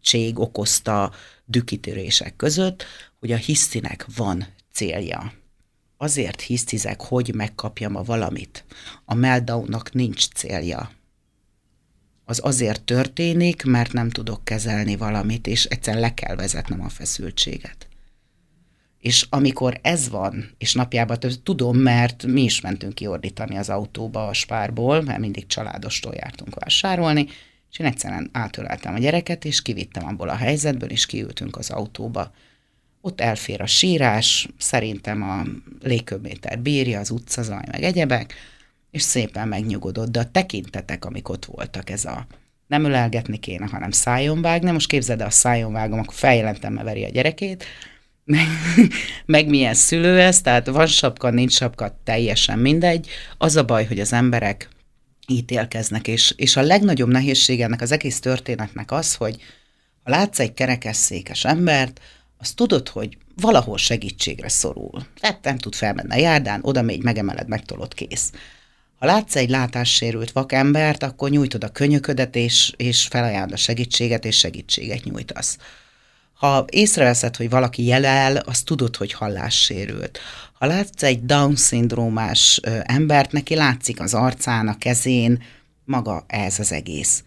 cség 0.00 0.38
okozta 0.38 1.12
dükitörések 1.44 2.36
között, 2.36 2.84
hogy 3.18 3.32
a 3.32 3.36
hisztinek 3.36 4.06
van 4.16 4.46
célja. 4.72 5.32
Azért 5.96 6.40
hisztizek, 6.40 7.00
hogy 7.00 7.34
megkapjam 7.34 7.96
a 7.96 8.02
valamit. 8.02 8.64
A 9.04 9.14
meltdownnak 9.14 9.92
nincs 9.92 10.28
célja. 10.28 10.90
Az 12.24 12.40
azért 12.42 12.82
történik, 12.82 13.62
mert 13.62 13.92
nem 13.92 14.10
tudok 14.10 14.44
kezelni 14.44 14.96
valamit, 14.96 15.46
és 15.46 15.64
egyszer 15.64 15.96
le 15.96 16.14
kell 16.14 16.36
vezetnem 16.36 16.80
a 16.80 16.88
feszültséget. 16.88 17.88
És 19.04 19.26
amikor 19.30 19.78
ez 19.82 20.08
van, 20.08 20.50
és 20.58 20.74
napjában 20.74 21.18
tudom, 21.42 21.76
mert 21.76 22.26
mi 22.26 22.42
is 22.42 22.60
mentünk 22.60 22.94
kiordítani 22.94 23.56
az 23.56 23.70
autóba 23.70 24.26
a 24.26 24.32
spárból, 24.32 25.02
mert 25.02 25.18
mindig 25.18 25.46
családostól 25.46 26.14
jártunk 26.14 26.54
vásárolni, 26.54 27.26
és 27.70 27.78
én 27.78 27.86
egyszerűen 27.86 28.28
átöleltem 28.32 28.94
a 28.94 28.98
gyereket, 28.98 29.44
és 29.44 29.62
kivittem 29.62 30.06
abból 30.06 30.28
a 30.28 30.34
helyzetből, 30.34 30.90
és 30.90 31.06
kiültünk 31.06 31.56
az 31.56 31.70
autóba. 31.70 32.32
Ott 33.00 33.20
elfér 33.20 33.60
a 33.60 33.66
sírás, 33.66 34.48
szerintem 34.58 35.22
a 35.22 35.42
légköbméter 35.82 36.58
bírja, 36.58 37.00
az 37.00 37.10
utcazaj, 37.10 37.64
meg 37.70 37.82
egyebek, 37.82 38.34
és 38.90 39.02
szépen 39.02 39.48
megnyugodott, 39.48 40.10
de 40.10 40.20
a 40.20 40.30
tekintetek, 40.30 41.04
amik 41.04 41.28
ott 41.28 41.44
voltak, 41.44 41.90
ez 41.90 42.04
a 42.04 42.26
nem 42.66 42.84
ölelgetni 42.84 43.38
kéne, 43.38 43.66
hanem 43.70 43.90
szájon 43.90 44.42
vágni. 44.42 44.70
Most 44.70 44.88
képzeld 44.88 45.20
el, 45.20 45.26
a 45.26 45.30
szájon 45.30 45.72
vágom, 45.72 45.98
akkor 45.98 46.14
feljelentem, 46.14 46.74
veri 46.74 47.04
a 47.04 47.10
gyerekét, 47.10 47.64
meg, 48.24 48.46
meg 49.26 49.48
milyen 49.48 49.74
szülő 49.74 50.20
ez, 50.20 50.40
tehát 50.40 50.66
van 50.66 50.86
sapka, 50.86 51.30
nincs 51.30 51.52
sapka, 51.52 52.00
teljesen 52.04 52.58
mindegy. 52.58 53.08
Az 53.38 53.56
a 53.56 53.64
baj, 53.64 53.84
hogy 53.84 54.00
az 54.00 54.12
emberek 54.12 54.68
ítélkeznek, 55.28 56.08
és, 56.08 56.32
és 56.36 56.56
a 56.56 56.62
legnagyobb 56.62 57.08
nehézség 57.08 57.60
ennek 57.60 57.80
az 57.80 57.92
egész 57.92 58.20
történetnek 58.20 58.92
az, 58.92 59.14
hogy 59.14 59.36
ha 60.02 60.10
látsz 60.10 60.38
egy 60.38 60.54
kerekesszékes 60.54 61.44
embert, 61.44 62.00
azt 62.38 62.56
tudod, 62.56 62.88
hogy 62.88 63.16
valahol 63.36 63.78
segítségre 63.78 64.48
szorul. 64.48 65.06
Tehát 65.20 65.44
nem 65.44 65.58
tud 65.58 65.74
felmenni 65.74 66.12
a 66.12 66.18
járdán, 66.18 66.60
oda 66.62 66.82
még 66.82 67.02
megemeled, 67.02 67.48
megtolod, 67.48 67.94
kész. 67.94 68.30
Ha 68.98 69.06
látsz 69.06 69.36
egy 69.36 69.50
látássérült 69.50 70.32
vakembert, 70.32 71.02
akkor 71.02 71.30
nyújtod 71.30 71.64
a 71.64 71.68
könyöködet, 71.68 72.36
és, 72.36 72.72
és 72.76 73.06
felajánlod 73.06 73.52
a 73.52 73.56
segítséget, 73.56 74.24
és 74.24 74.38
segítséget 74.38 75.04
nyújtasz. 75.04 75.58
Ha 76.34 76.64
észreveszed, 76.70 77.36
hogy 77.36 77.50
valaki 77.50 77.84
jelel, 77.84 78.36
azt 78.36 78.64
tudod, 78.64 78.96
hogy 78.96 79.12
hallássérült. 79.12 80.18
Ha 80.52 80.66
látsz 80.66 81.02
egy 81.02 81.24
Down-szindrómás 81.24 82.60
embert, 82.82 83.32
neki 83.32 83.54
látszik 83.54 84.00
az 84.00 84.14
arcán, 84.14 84.68
a 84.68 84.78
kezén, 84.78 85.42
maga 85.84 86.24
ez 86.26 86.58
az 86.58 86.72
egész. 86.72 87.24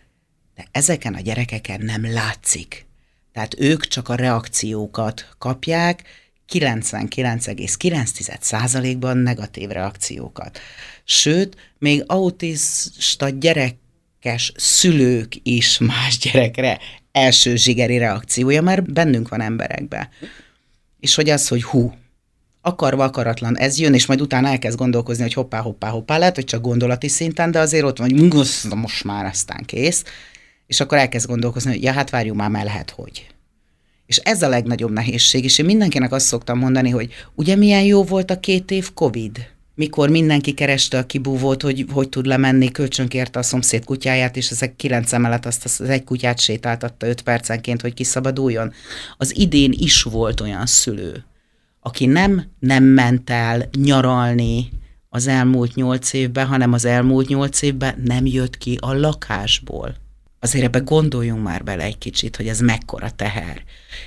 De 0.56 0.66
ezeken 0.72 1.14
a 1.14 1.20
gyerekeken 1.20 1.82
nem 1.82 2.12
látszik. 2.12 2.86
Tehát 3.34 3.60
ők 3.60 3.88
csak 3.88 4.10
a 4.10 4.16
reakciókat 4.16 5.36
kapják, 5.38 6.04
99,9%-ban 6.52 9.18
negatív 9.18 9.70
reakciókat. 9.70 10.60
Sőt, 11.04 11.74
még 11.78 12.04
autista 12.08 13.30
gyerekes 13.30 14.52
szülők 14.56 15.34
is 15.44 15.78
más 15.78 16.18
gyerekre 16.18 16.80
első 17.18 17.56
zsigeri 17.56 17.98
reakciója 17.98 18.62
már 18.62 18.84
bennünk 18.84 19.30
van 19.30 19.42
emberekbe. 19.42 20.10
És 21.00 21.16
hogy 21.16 21.30
az, 21.30 21.48
hogy 21.48 21.64
hú, 21.64 21.94
akarva 22.62 23.04
akaratlan 23.04 23.58
ez 23.58 23.80
jön, 23.80 23.94
és 23.94 24.06
majd 24.06 24.22
utána 24.22 24.48
elkezd 24.48 24.78
gondolkozni, 24.78 25.24
hogy 25.24 25.34
hoppá, 25.34 25.60
hoppá, 25.60 25.90
hoppá, 25.90 26.18
lehet, 26.18 26.36
hogy 26.36 26.46
csak 26.46 26.62
gondolati 26.62 27.08
szinten, 27.08 27.52
de 27.52 27.60
azért 27.60 27.84
ott 27.84 27.98
van, 27.98 28.10
hogy 28.10 28.76
most 28.76 29.04
már 29.04 29.26
aztán 29.26 29.64
kész, 29.66 30.04
és 30.68 30.80
akkor 30.80 30.98
elkezd 30.98 31.28
gondolkozni, 31.28 31.72
hogy 31.72 31.84
ja, 31.84 31.92
hát 31.92 32.10
várjunk 32.10 32.40
már, 32.40 32.50
mert 32.50 32.66
lehet, 32.66 32.90
hogy. 32.90 33.28
És 34.06 34.18
ez 34.18 34.42
a 34.42 34.50
legnagyobb 34.50 34.92
nehézség, 34.92 35.44
és 35.44 35.58
én 35.58 35.66
mindenkinek 35.66 36.12
azt 36.12 36.26
szoktam 36.26 36.58
mondani, 36.58 36.90
hogy 36.90 37.14
ugye 37.36 37.56
milyen 37.56 37.84
jó 37.84 38.04
volt 38.04 38.32
a 38.32 38.40
két 38.40 38.72
év 38.72 38.94
Covid? 38.94 39.57
Mikor 39.78 40.10
mindenki 40.10 40.54
kereste 40.54 40.98
a 40.98 41.06
kibúvót, 41.06 41.62
hogy 41.62 41.86
hogy 41.92 42.10
tud 42.10 42.26
lemenni, 42.26 42.72
kölcsönkérte 42.72 43.40
a 43.40 43.44
szomszéd 43.44 43.86
kutyáját, 43.86 44.38
és 44.38 44.50
ezek 44.50 44.76
kilenc 44.76 45.14
emelet 45.14 45.46
azt 45.46 45.66
az 45.66 45.82
egy 45.82 46.04
kutyát 46.04 46.40
sétáltatta 46.40 47.08
öt 47.08 47.22
percenként, 47.22 47.82
hogy 47.82 47.94
kiszabaduljon. 47.94 48.74
Az 49.18 49.38
idén 49.38 49.74
is 49.78 50.04
volt 50.04 50.42
olyan 50.42 50.66
szülő, 50.66 51.26
aki 51.80 52.06
nem, 52.06 52.44
nem 52.60 52.84
ment 52.84 53.30
el 53.30 53.70
nyaralni 53.82 54.70
az 55.10 55.28
elmúlt 55.28 55.76
nyolc 55.76 56.14
évben, 56.14 56.46
hanem 56.46 56.74
az 56.74 56.86
elmúlt 56.86 57.28
nyolc 57.28 57.62
évben 57.62 58.02
nem 58.04 58.26
jött 58.26 58.58
ki 58.58 58.78
a 58.82 58.94
lakásból 58.94 59.96
azért 60.40 60.66
ebbe 60.66 60.80
gondoljunk 60.80 61.44
már 61.44 61.64
bele 61.64 61.84
egy 61.84 61.98
kicsit, 61.98 62.36
hogy 62.36 62.48
ez 62.48 62.60
mekkora 62.60 63.10
teher. 63.10 63.64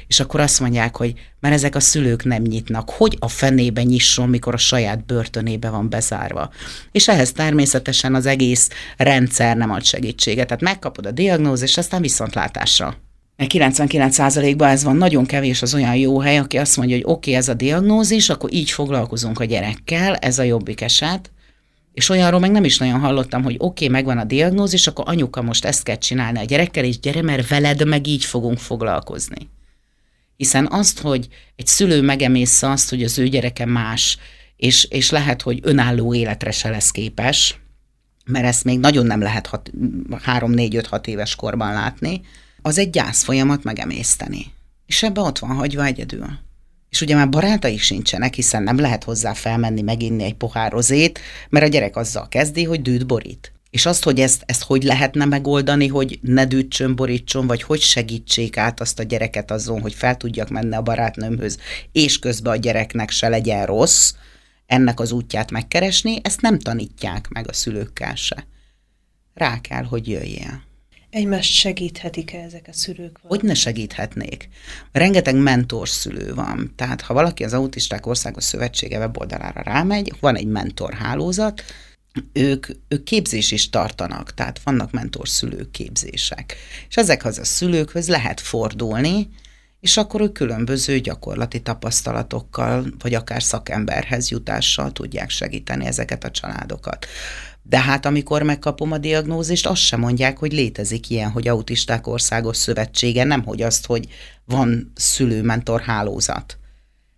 És 0.06 0.20
akkor 0.20 0.40
azt 0.40 0.60
mondják, 0.60 0.96
hogy 0.96 1.14
mert 1.40 1.54
ezek 1.54 1.74
a 1.74 1.80
szülők 1.80 2.24
nem 2.24 2.42
nyitnak, 2.42 2.90
hogy 2.90 3.16
a 3.18 3.28
fenébe 3.28 3.82
nyisson, 3.82 4.28
mikor 4.28 4.54
a 4.54 4.56
saját 4.56 5.04
börtönébe 5.04 5.70
van 5.70 5.88
bezárva. 5.88 6.50
És 6.92 7.08
ehhez 7.08 7.32
természetesen 7.32 8.14
az 8.14 8.26
egész 8.26 8.68
rendszer 8.96 9.56
nem 9.56 9.70
ad 9.70 9.84
segítséget. 9.84 10.46
Tehát 10.46 10.62
megkapod 10.62 11.06
a 11.06 11.10
diagnózist, 11.10 11.78
aztán 11.78 12.00
viszontlátásra. 12.00 12.96
99%-ban 13.38 14.68
ez 14.68 14.84
van, 14.84 14.96
nagyon 14.96 15.26
kevés 15.26 15.62
az 15.62 15.74
olyan 15.74 15.96
jó 15.96 16.20
hely, 16.20 16.38
aki 16.38 16.56
azt 16.56 16.76
mondja, 16.76 16.94
hogy 16.94 17.04
oké, 17.04 17.12
okay, 17.12 17.34
ez 17.34 17.48
a 17.48 17.54
diagnózis, 17.54 18.28
akkor 18.28 18.52
így 18.52 18.70
foglalkozunk 18.70 19.40
a 19.40 19.44
gyerekkel, 19.44 20.14
ez 20.14 20.38
a 20.38 20.42
jobbik 20.42 20.80
eset, 20.80 21.30
és 21.92 22.08
olyanról 22.08 22.40
meg 22.40 22.50
nem 22.50 22.64
is 22.64 22.78
nagyon 22.78 23.00
hallottam, 23.00 23.42
hogy 23.42 23.54
oké, 23.58 23.84
okay, 23.84 23.88
megvan 23.88 24.18
a 24.18 24.24
diagnózis, 24.24 24.86
akkor 24.86 25.04
anyuka 25.08 25.42
most 25.42 25.64
ezt 25.64 25.82
kell 25.82 25.98
csinálni 25.98 26.38
a 26.38 26.44
gyerekkel, 26.44 26.84
és 26.84 27.00
gyere, 27.00 27.22
mert 27.22 27.48
veled 27.48 27.86
meg 27.86 28.06
így 28.06 28.24
fogunk 28.24 28.58
foglalkozni. 28.58 29.48
Hiszen 30.36 30.68
azt, 30.70 31.00
hogy 31.00 31.28
egy 31.56 31.66
szülő 31.66 32.02
megemészze 32.02 32.70
azt, 32.70 32.90
hogy 32.90 33.02
az 33.02 33.18
ő 33.18 33.28
gyereke 33.28 33.66
más, 33.66 34.18
és, 34.56 34.84
és 34.84 35.10
lehet, 35.10 35.42
hogy 35.42 35.58
önálló 35.62 36.14
életre 36.14 36.50
se 36.50 36.68
lesz 36.68 36.90
képes, 36.90 37.60
mert 38.24 38.46
ezt 38.46 38.64
még 38.64 38.78
nagyon 38.78 39.06
nem 39.06 39.20
lehet 39.20 39.50
3-4-5-6 40.26 41.06
éves 41.06 41.34
korban 41.34 41.72
látni, 41.72 42.20
az 42.62 42.78
egy 42.78 42.90
gyász 42.90 43.22
folyamat 43.22 43.64
megemészteni. 43.64 44.52
És 44.86 45.02
ebbe 45.02 45.20
ott 45.20 45.38
van 45.38 45.50
hagyva 45.50 45.84
egyedül. 45.84 46.38
És 46.90 47.00
ugye 47.00 47.14
már 47.14 47.28
barátai 47.28 47.76
sincsenek, 47.76 48.34
hiszen 48.34 48.62
nem 48.62 48.78
lehet 48.78 49.04
hozzá 49.04 49.32
felmenni, 49.32 49.82
meginni 49.82 50.22
egy 50.22 50.34
pohár 50.34 50.72
rozét, 50.72 51.20
mert 51.48 51.64
a 51.64 51.68
gyerek 51.68 51.96
azzal 51.96 52.28
kezdi, 52.28 52.64
hogy 52.64 52.82
dűt 52.82 53.06
borít. 53.06 53.52
És 53.70 53.86
azt, 53.86 54.04
hogy 54.04 54.20
ezt, 54.20 54.42
ezt 54.46 54.62
hogy 54.62 54.82
lehetne 54.82 55.24
megoldani, 55.24 55.86
hogy 55.86 56.18
ne 56.22 56.46
dűtsön, 56.46 56.96
borítson, 56.96 57.46
vagy 57.46 57.62
hogy 57.62 57.80
segítsék 57.80 58.56
át 58.56 58.80
azt 58.80 58.98
a 58.98 59.02
gyereket 59.02 59.50
azon, 59.50 59.80
hogy 59.80 59.94
fel 59.94 60.16
tudjak 60.16 60.48
menni 60.48 60.74
a 60.74 60.82
barátnőmhöz, 60.82 61.58
és 61.92 62.18
közben 62.18 62.52
a 62.52 62.56
gyereknek 62.56 63.10
se 63.10 63.28
legyen 63.28 63.66
rossz, 63.66 64.12
ennek 64.66 65.00
az 65.00 65.12
útját 65.12 65.50
megkeresni, 65.50 66.18
ezt 66.22 66.40
nem 66.40 66.58
tanítják 66.58 67.28
meg 67.28 67.48
a 67.48 67.52
szülőkkel 67.52 68.14
se. 68.14 68.46
Rá 69.34 69.60
kell, 69.60 69.84
hogy 69.84 70.08
jöjjél. 70.08 70.69
Egymást 71.10 71.52
segíthetik-e 71.52 72.38
ezek 72.38 72.66
a 72.68 72.72
szülők? 72.72 73.18
Hogy 73.22 73.42
ne 73.42 73.54
segíthetnék? 73.54 74.48
Rengeteg 74.92 75.36
mentor 75.36 75.88
szülő 75.88 76.34
van. 76.34 76.72
Tehát 76.76 77.00
ha 77.00 77.14
valaki 77.14 77.44
az 77.44 77.52
Autisták 77.52 78.06
Országos 78.06 78.44
Szövetsége 78.44 78.98
weboldalára 78.98 79.62
rámegy, 79.62 80.12
van 80.20 80.36
egy 80.36 80.46
mentor 80.46 80.94
hálózat, 80.94 81.62
ők, 82.32 82.66
ők 82.88 83.02
képzés 83.02 83.50
is 83.50 83.70
tartanak, 83.70 84.34
tehát 84.34 84.60
vannak 84.62 84.90
mentor 84.90 85.28
szülők 85.28 85.70
képzések. 85.70 86.56
És 86.88 86.96
ezekhez 86.96 87.38
a 87.38 87.44
szülőkhöz 87.44 88.08
lehet 88.08 88.40
fordulni, 88.40 89.28
és 89.80 89.96
akkor 89.96 90.20
ők 90.20 90.32
különböző 90.32 90.98
gyakorlati 90.98 91.60
tapasztalatokkal, 91.60 92.86
vagy 92.98 93.14
akár 93.14 93.42
szakemberhez 93.42 94.30
jutással 94.30 94.92
tudják 94.92 95.30
segíteni 95.30 95.86
ezeket 95.86 96.24
a 96.24 96.30
családokat. 96.30 97.06
De 97.70 97.80
hát 97.80 98.06
amikor 98.06 98.42
megkapom 98.42 98.92
a 98.92 98.98
diagnózist, 98.98 99.66
azt 99.66 99.80
sem 99.80 100.00
mondják, 100.00 100.38
hogy 100.38 100.52
létezik 100.52 101.10
ilyen, 101.10 101.30
hogy 101.30 101.48
Autisták 101.48 102.06
Országos 102.06 102.56
Szövetsége, 102.56 103.24
nem 103.24 103.44
hogy 103.44 103.62
azt, 103.62 103.86
hogy 103.86 104.08
van 104.44 104.92
szülőmentor 104.94 105.80
hálózat. 105.80 106.58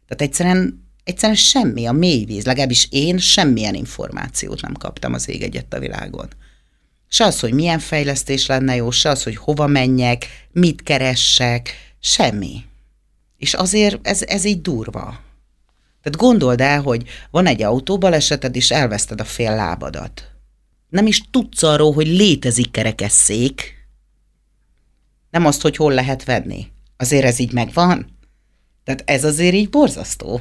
Tehát 0.09 0.23
egyszerűen, 0.23 0.89
egyszerűen 1.05 1.39
semmi, 1.39 1.87
a 1.87 1.93
mélyvíz, 1.93 2.45
legalábbis 2.45 2.89
én 2.91 3.19
semmilyen 3.19 3.75
információt 3.75 4.61
nem 4.61 4.73
kaptam 4.73 5.13
az 5.13 5.29
ég 5.29 5.43
egyet 5.43 5.75
a 5.75 5.79
világon. 5.79 6.29
Se 7.09 7.25
az, 7.25 7.41
hogy 7.41 7.53
milyen 7.53 7.79
fejlesztés 7.79 8.47
lenne 8.47 8.75
jó, 8.75 8.91
se 8.91 9.09
az, 9.09 9.23
hogy 9.23 9.37
hova 9.37 9.67
menjek, 9.67 10.27
mit 10.51 10.83
keressek, 10.83 11.71
semmi. 12.01 12.65
És 13.39 13.55
azért 13.55 14.07
ez, 14.07 14.23
ez 14.23 14.45
így 14.45 14.61
durva. 14.61 15.21
Tehát 16.03 16.19
gondold 16.19 16.61
el, 16.61 16.81
hogy 16.81 17.09
van 17.31 17.47
egy 17.47 17.63
autóbaleseted, 17.63 18.57
és 18.57 18.71
elveszted 18.71 19.21
a 19.21 19.25
fél 19.25 19.55
lábadat 19.55 20.32
nem 20.93 21.07
is 21.07 21.23
tudsz 21.31 21.63
arról, 21.63 21.93
hogy 21.93 22.07
létezik 22.07 22.71
kerekesszék, 22.71 23.75
nem 25.31 25.47
azt, 25.47 25.63
hogy 25.63 25.77
hol 25.77 25.93
lehet 25.93 26.25
venni. 26.25 26.67
Azért 26.97 27.25
ez 27.25 27.39
így 27.39 27.53
megvan. 27.53 28.19
Tehát 28.85 29.03
ez 29.07 29.25
azért 29.25 29.55
így 29.55 29.69
borzasztó. 29.69 30.41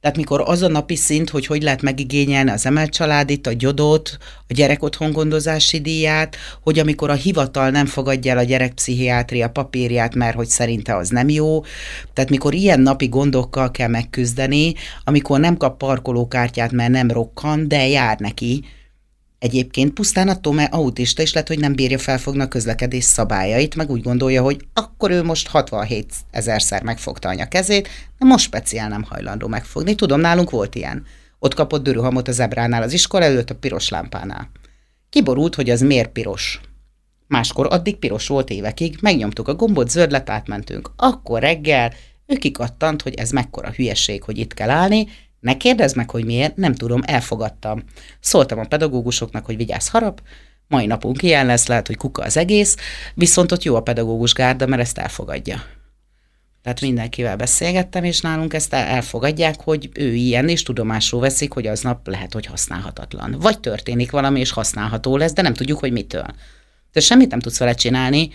Tehát 0.00 0.16
mikor 0.16 0.42
az 0.44 0.62
a 0.62 0.68
napi 0.68 0.96
szint, 0.96 1.30
hogy 1.30 1.46
hogy 1.46 1.62
lehet 1.62 1.82
megigényelni 1.82 2.50
az 2.50 2.66
emelt 2.66 2.92
családit, 2.92 3.46
a 3.46 3.52
gyodot, 3.52 4.18
a 4.48 4.52
gyerek 4.54 4.82
otthongondozási 4.82 5.80
díját, 5.80 6.36
hogy 6.62 6.78
amikor 6.78 7.10
a 7.10 7.14
hivatal 7.14 7.70
nem 7.70 7.86
fogadja 7.86 8.32
el 8.32 8.38
a 8.38 8.42
gyerekpszichiátria 8.42 9.50
papírját, 9.50 10.14
mert 10.14 10.36
hogy 10.36 10.48
szerinte 10.48 10.96
az 10.96 11.08
nem 11.08 11.28
jó. 11.28 11.62
Tehát 12.12 12.30
mikor 12.30 12.54
ilyen 12.54 12.80
napi 12.80 13.08
gondokkal 13.08 13.70
kell 13.70 13.88
megküzdeni, 13.88 14.74
amikor 15.04 15.40
nem 15.40 15.56
kap 15.56 15.78
parkolókártyát, 15.78 16.72
mert 16.72 16.90
nem 16.90 17.10
rokkan, 17.10 17.68
de 17.68 17.88
jár 17.88 18.18
neki, 18.18 18.64
Egyébként 19.42 19.92
pusztán 19.92 20.28
attól, 20.28 20.52
mert 20.52 20.74
autista 20.74 21.22
is 21.22 21.32
lehet, 21.32 21.48
hogy 21.48 21.58
nem 21.58 21.74
bírja 21.74 21.98
felfogni 21.98 22.42
a 22.42 22.48
közlekedés 22.48 23.04
szabályait, 23.04 23.74
meg 23.74 23.90
úgy 23.90 24.02
gondolja, 24.02 24.42
hogy 24.42 24.66
akkor 24.74 25.10
ő 25.10 25.22
most 25.22 25.48
67 25.48 26.14
ezerszer 26.30 26.82
megfogta 26.82 27.28
anya 27.28 27.48
kezét, 27.48 27.88
de 28.18 28.26
most 28.26 28.44
speciál 28.44 28.88
nem 28.88 29.02
hajlandó 29.02 29.46
megfogni. 29.46 29.94
Tudom, 29.94 30.20
nálunk 30.20 30.50
volt 30.50 30.74
ilyen. 30.74 31.04
Ott 31.38 31.54
kapott 31.54 31.82
dörőhamot 31.82 32.28
a 32.28 32.32
zebránál 32.32 32.82
az 32.82 32.92
iskola 32.92 33.24
előtt 33.24 33.50
a 33.50 33.54
piros 33.54 33.88
lámpánál. 33.88 34.50
Kiborult, 35.10 35.54
hogy 35.54 35.70
az 35.70 35.80
miért 35.80 36.12
piros. 36.12 36.60
Máskor 37.26 37.66
addig 37.70 37.96
piros 37.96 38.26
volt 38.26 38.50
évekig, 38.50 38.98
megnyomtuk 39.00 39.48
a 39.48 39.54
gombot, 39.54 39.90
zöld 39.90 40.10
lett, 40.10 40.30
átmentünk. 40.30 40.90
Akkor 40.96 41.40
reggel 41.40 41.92
ő 42.26 42.36
kikattant, 42.36 43.02
hogy 43.02 43.14
ez 43.14 43.30
mekkora 43.30 43.70
hülyeség, 43.70 44.22
hogy 44.22 44.38
itt 44.38 44.54
kell 44.54 44.70
állni, 44.70 45.06
ne 45.42 45.56
kérdezz 45.56 45.94
meg, 45.94 46.10
hogy 46.10 46.24
miért, 46.24 46.56
nem 46.56 46.74
tudom, 46.74 47.00
elfogadtam. 47.04 47.82
Szóltam 48.20 48.58
a 48.58 48.64
pedagógusoknak, 48.64 49.44
hogy 49.44 49.56
vigyázz 49.56 49.88
harap, 49.88 50.22
mai 50.68 50.86
napunk 50.86 51.22
ilyen 51.22 51.46
lesz, 51.46 51.66
lehet, 51.66 51.86
hogy 51.86 51.96
kuka 51.96 52.22
az 52.22 52.36
egész, 52.36 52.76
viszont 53.14 53.52
ott 53.52 53.62
jó 53.62 53.74
a 53.74 53.82
pedagógus 53.82 54.34
gárda, 54.34 54.66
mert 54.66 54.82
ezt 54.82 54.98
elfogadja. 54.98 55.62
Tehát 56.62 56.80
mindenkivel 56.80 57.36
beszélgettem, 57.36 58.04
és 58.04 58.20
nálunk 58.20 58.54
ezt 58.54 58.74
elfogadják, 58.74 59.60
hogy 59.60 59.90
ő 59.94 60.14
ilyen, 60.14 60.48
és 60.48 60.62
tudomásul 60.62 61.20
veszik, 61.20 61.52
hogy 61.52 61.66
aznap 61.66 62.06
lehet, 62.06 62.32
hogy 62.32 62.46
használhatatlan. 62.46 63.36
Vagy 63.40 63.60
történik 63.60 64.10
valami, 64.10 64.40
és 64.40 64.50
használható 64.50 65.16
lesz, 65.16 65.32
de 65.32 65.42
nem 65.42 65.54
tudjuk, 65.54 65.78
hogy 65.78 65.92
mitől. 65.92 66.26
Te 66.92 67.00
semmit 67.00 67.30
nem 67.30 67.40
tudsz 67.40 67.58
vele 67.58 67.74
csinálni, 67.74 68.30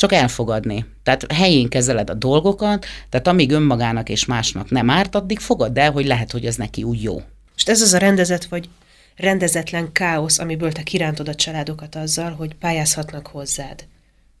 csak 0.00 0.12
elfogadni. 0.12 0.84
Tehát 1.02 1.32
helyén 1.32 1.68
kezeled 1.68 2.10
a 2.10 2.14
dolgokat, 2.14 2.86
tehát 3.08 3.26
amíg 3.26 3.50
önmagának 3.50 4.08
és 4.08 4.24
másnak 4.24 4.70
nem 4.70 4.90
árt, 4.90 5.14
addig 5.14 5.38
fogad 5.38 5.78
el, 5.78 5.92
hogy 5.92 6.06
lehet, 6.06 6.30
hogy 6.30 6.46
ez 6.46 6.56
neki 6.56 6.82
úgy 6.82 7.02
jó. 7.02 7.22
És 7.56 7.62
ez 7.62 7.80
az 7.80 7.92
a 7.92 7.98
rendezet 7.98 8.44
vagy 8.44 8.68
rendezetlen 9.16 9.92
káosz, 9.92 10.38
amiből 10.38 10.72
te 10.72 10.82
kirántod 10.82 11.28
a 11.28 11.34
családokat 11.34 11.94
azzal, 11.94 12.30
hogy 12.30 12.54
pályázhatnak 12.54 13.26
hozzád. 13.26 13.84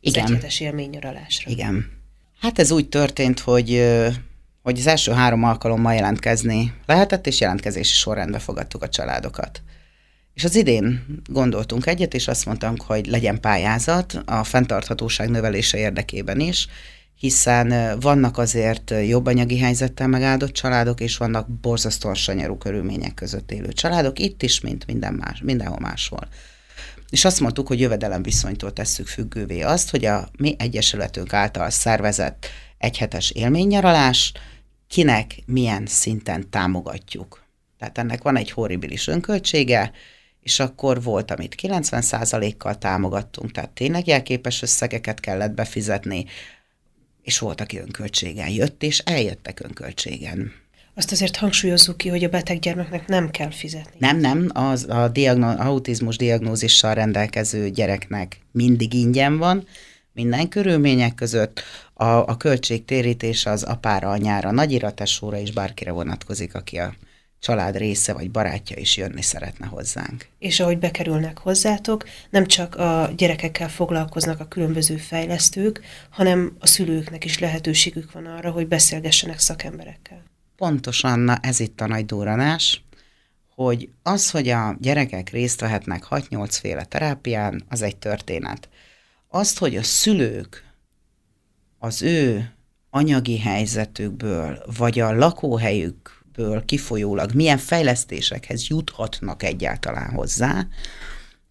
Igen. 0.00 0.24
Az 0.24 0.30
egyhetes 0.30 0.60
élménynyaralásra. 0.60 1.50
Igen. 1.50 1.86
Hát 2.40 2.58
ez 2.58 2.70
úgy 2.70 2.88
történt, 2.88 3.40
hogy 3.40 3.86
hogy 4.62 4.78
az 4.78 4.86
első 4.86 5.12
három 5.12 5.44
alkalommal 5.44 5.94
jelentkezni 5.94 6.74
lehetett, 6.86 7.26
és 7.26 7.40
jelentkezési 7.40 7.94
sorrendbe 7.94 8.38
fogadtuk 8.38 8.82
a 8.82 8.88
családokat. 8.88 9.62
És 10.40 10.46
az 10.46 10.54
idén 10.54 11.04
gondoltunk 11.26 11.86
egyet, 11.86 12.14
és 12.14 12.28
azt 12.28 12.46
mondtam, 12.46 12.74
hogy 12.86 13.06
legyen 13.06 13.40
pályázat 13.40 14.22
a 14.24 14.44
fenntarthatóság 14.44 15.30
növelése 15.30 15.78
érdekében 15.78 16.40
is, 16.40 16.66
hiszen 17.18 17.98
vannak 17.98 18.38
azért 18.38 18.92
jobb 19.06 19.26
anyagi 19.26 19.58
helyzettel 19.58 20.06
megáldott 20.08 20.52
családok, 20.52 21.00
és 21.00 21.16
vannak 21.16 21.48
borzasztóan 21.48 22.14
sanyarú 22.14 22.56
körülmények 22.56 23.14
között 23.14 23.52
élő 23.52 23.72
családok, 23.72 24.18
itt 24.18 24.42
is, 24.42 24.60
mint 24.60 24.86
minden 24.86 25.14
más, 25.14 25.40
mindenhol 25.42 25.78
máshol. 25.80 26.28
És 27.10 27.24
azt 27.24 27.40
mondtuk, 27.40 27.66
hogy 27.66 27.80
jövedelemviszonytól 27.80 28.72
tesszük 28.72 29.06
függővé 29.06 29.60
azt, 29.60 29.90
hogy 29.90 30.04
a 30.04 30.28
mi 30.38 30.54
egyesületünk 30.58 31.32
által 31.32 31.70
szervezett 31.70 32.46
egyhetes 32.78 33.30
élménynyaralás 33.30 34.32
kinek 34.88 35.34
milyen 35.46 35.86
szinten 35.86 36.50
támogatjuk. 36.50 37.42
Tehát 37.78 37.98
ennek 37.98 38.22
van 38.22 38.36
egy 38.36 38.50
horribilis 38.50 39.06
önköltsége, 39.06 39.92
és 40.42 40.60
akkor 40.60 41.02
volt, 41.02 41.30
amit 41.30 41.54
90%-kal 41.62 42.78
támogattunk, 42.78 43.50
tehát 43.50 43.70
tényleg 43.70 44.06
jelképes 44.06 44.62
összegeket 44.62 45.20
kellett 45.20 45.52
befizetni, 45.52 46.24
és 47.22 47.38
volt, 47.38 47.60
aki 47.60 47.78
önköltségen 47.78 48.48
jött, 48.48 48.82
és 48.82 48.98
eljöttek 48.98 49.60
önköltségen. 49.60 50.52
Azt 50.94 51.12
azért 51.12 51.36
hangsúlyozzuk 51.36 51.96
ki, 51.96 52.08
hogy 52.08 52.24
a 52.24 52.28
beteg 52.28 52.58
gyermeknek 52.58 53.06
nem 53.06 53.30
kell 53.30 53.50
fizetni. 53.50 53.96
Nem, 53.98 54.18
nem, 54.18 54.48
az 54.52 54.86
a 54.88 55.08
diagno- 55.08 55.58
autizmus 55.58 56.16
diagnózissal 56.16 56.94
rendelkező 56.94 57.70
gyereknek 57.70 58.40
mindig 58.52 58.94
ingyen 58.94 59.38
van, 59.38 59.66
minden 60.12 60.48
körülmények 60.48 61.14
között. 61.14 61.62
A, 61.94 62.04
a 62.04 62.36
költségtérítés 62.36 63.46
az 63.46 63.62
apára, 63.62 64.10
anyára, 64.10 64.50
nagyira, 64.50 64.94
tesóra 64.94 65.38
és 65.38 65.52
bárkire 65.52 65.90
vonatkozik, 65.90 66.54
aki 66.54 66.78
a 66.78 66.94
család 67.40 67.76
része 67.76 68.12
vagy 68.12 68.30
barátja 68.30 68.76
is 68.76 68.96
jönni 68.96 69.22
szeretne 69.22 69.66
hozzánk. 69.66 70.28
És 70.38 70.60
ahogy 70.60 70.78
bekerülnek 70.78 71.38
hozzátok, 71.38 72.04
nem 72.30 72.46
csak 72.46 72.74
a 72.74 73.10
gyerekekkel 73.16 73.68
foglalkoznak 73.68 74.40
a 74.40 74.48
különböző 74.48 74.96
fejlesztők, 74.96 75.80
hanem 76.10 76.56
a 76.58 76.66
szülőknek 76.66 77.24
is 77.24 77.38
lehetőségük 77.38 78.12
van 78.12 78.26
arra, 78.26 78.50
hogy 78.50 78.68
beszélgessenek 78.68 79.38
szakemberekkel. 79.38 80.22
Pontosan, 80.56 81.18
na 81.18 81.36
ez 81.42 81.60
itt 81.60 81.80
a 81.80 81.86
nagy 81.86 82.06
duranás, 82.06 82.82
hogy 83.54 83.88
az, 84.02 84.30
hogy 84.30 84.48
a 84.48 84.76
gyerekek 84.80 85.30
részt 85.30 85.60
vehetnek 85.60 86.06
6-8 86.10 86.48
féle 86.60 86.84
terápián, 86.84 87.64
az 87.68 87.82
egy 87.82 87.96
történet. 87.96 88.68
Azt, 89.28 89.58
hogy 89.58 89.76
a 89.76 89.82
szülők 89.82 90.64
az 91.78 92.02
ő 92.02 92.52
anyagi 92.90 93.38
helyzetükből, 93.38 94.62
vagy 94.76 95.00
a 95.00 95.12
lakóhelyük 95.12 96.19
ebből 96.36 96.64
kifolyólag 96.64 97.34
milyen 97.34 97.58
fejlesztésekhez 97.58 98.66
juthatnak 98.68 99.42
egyáltalán 99.42 100.10
hozzá, 100.10 100.66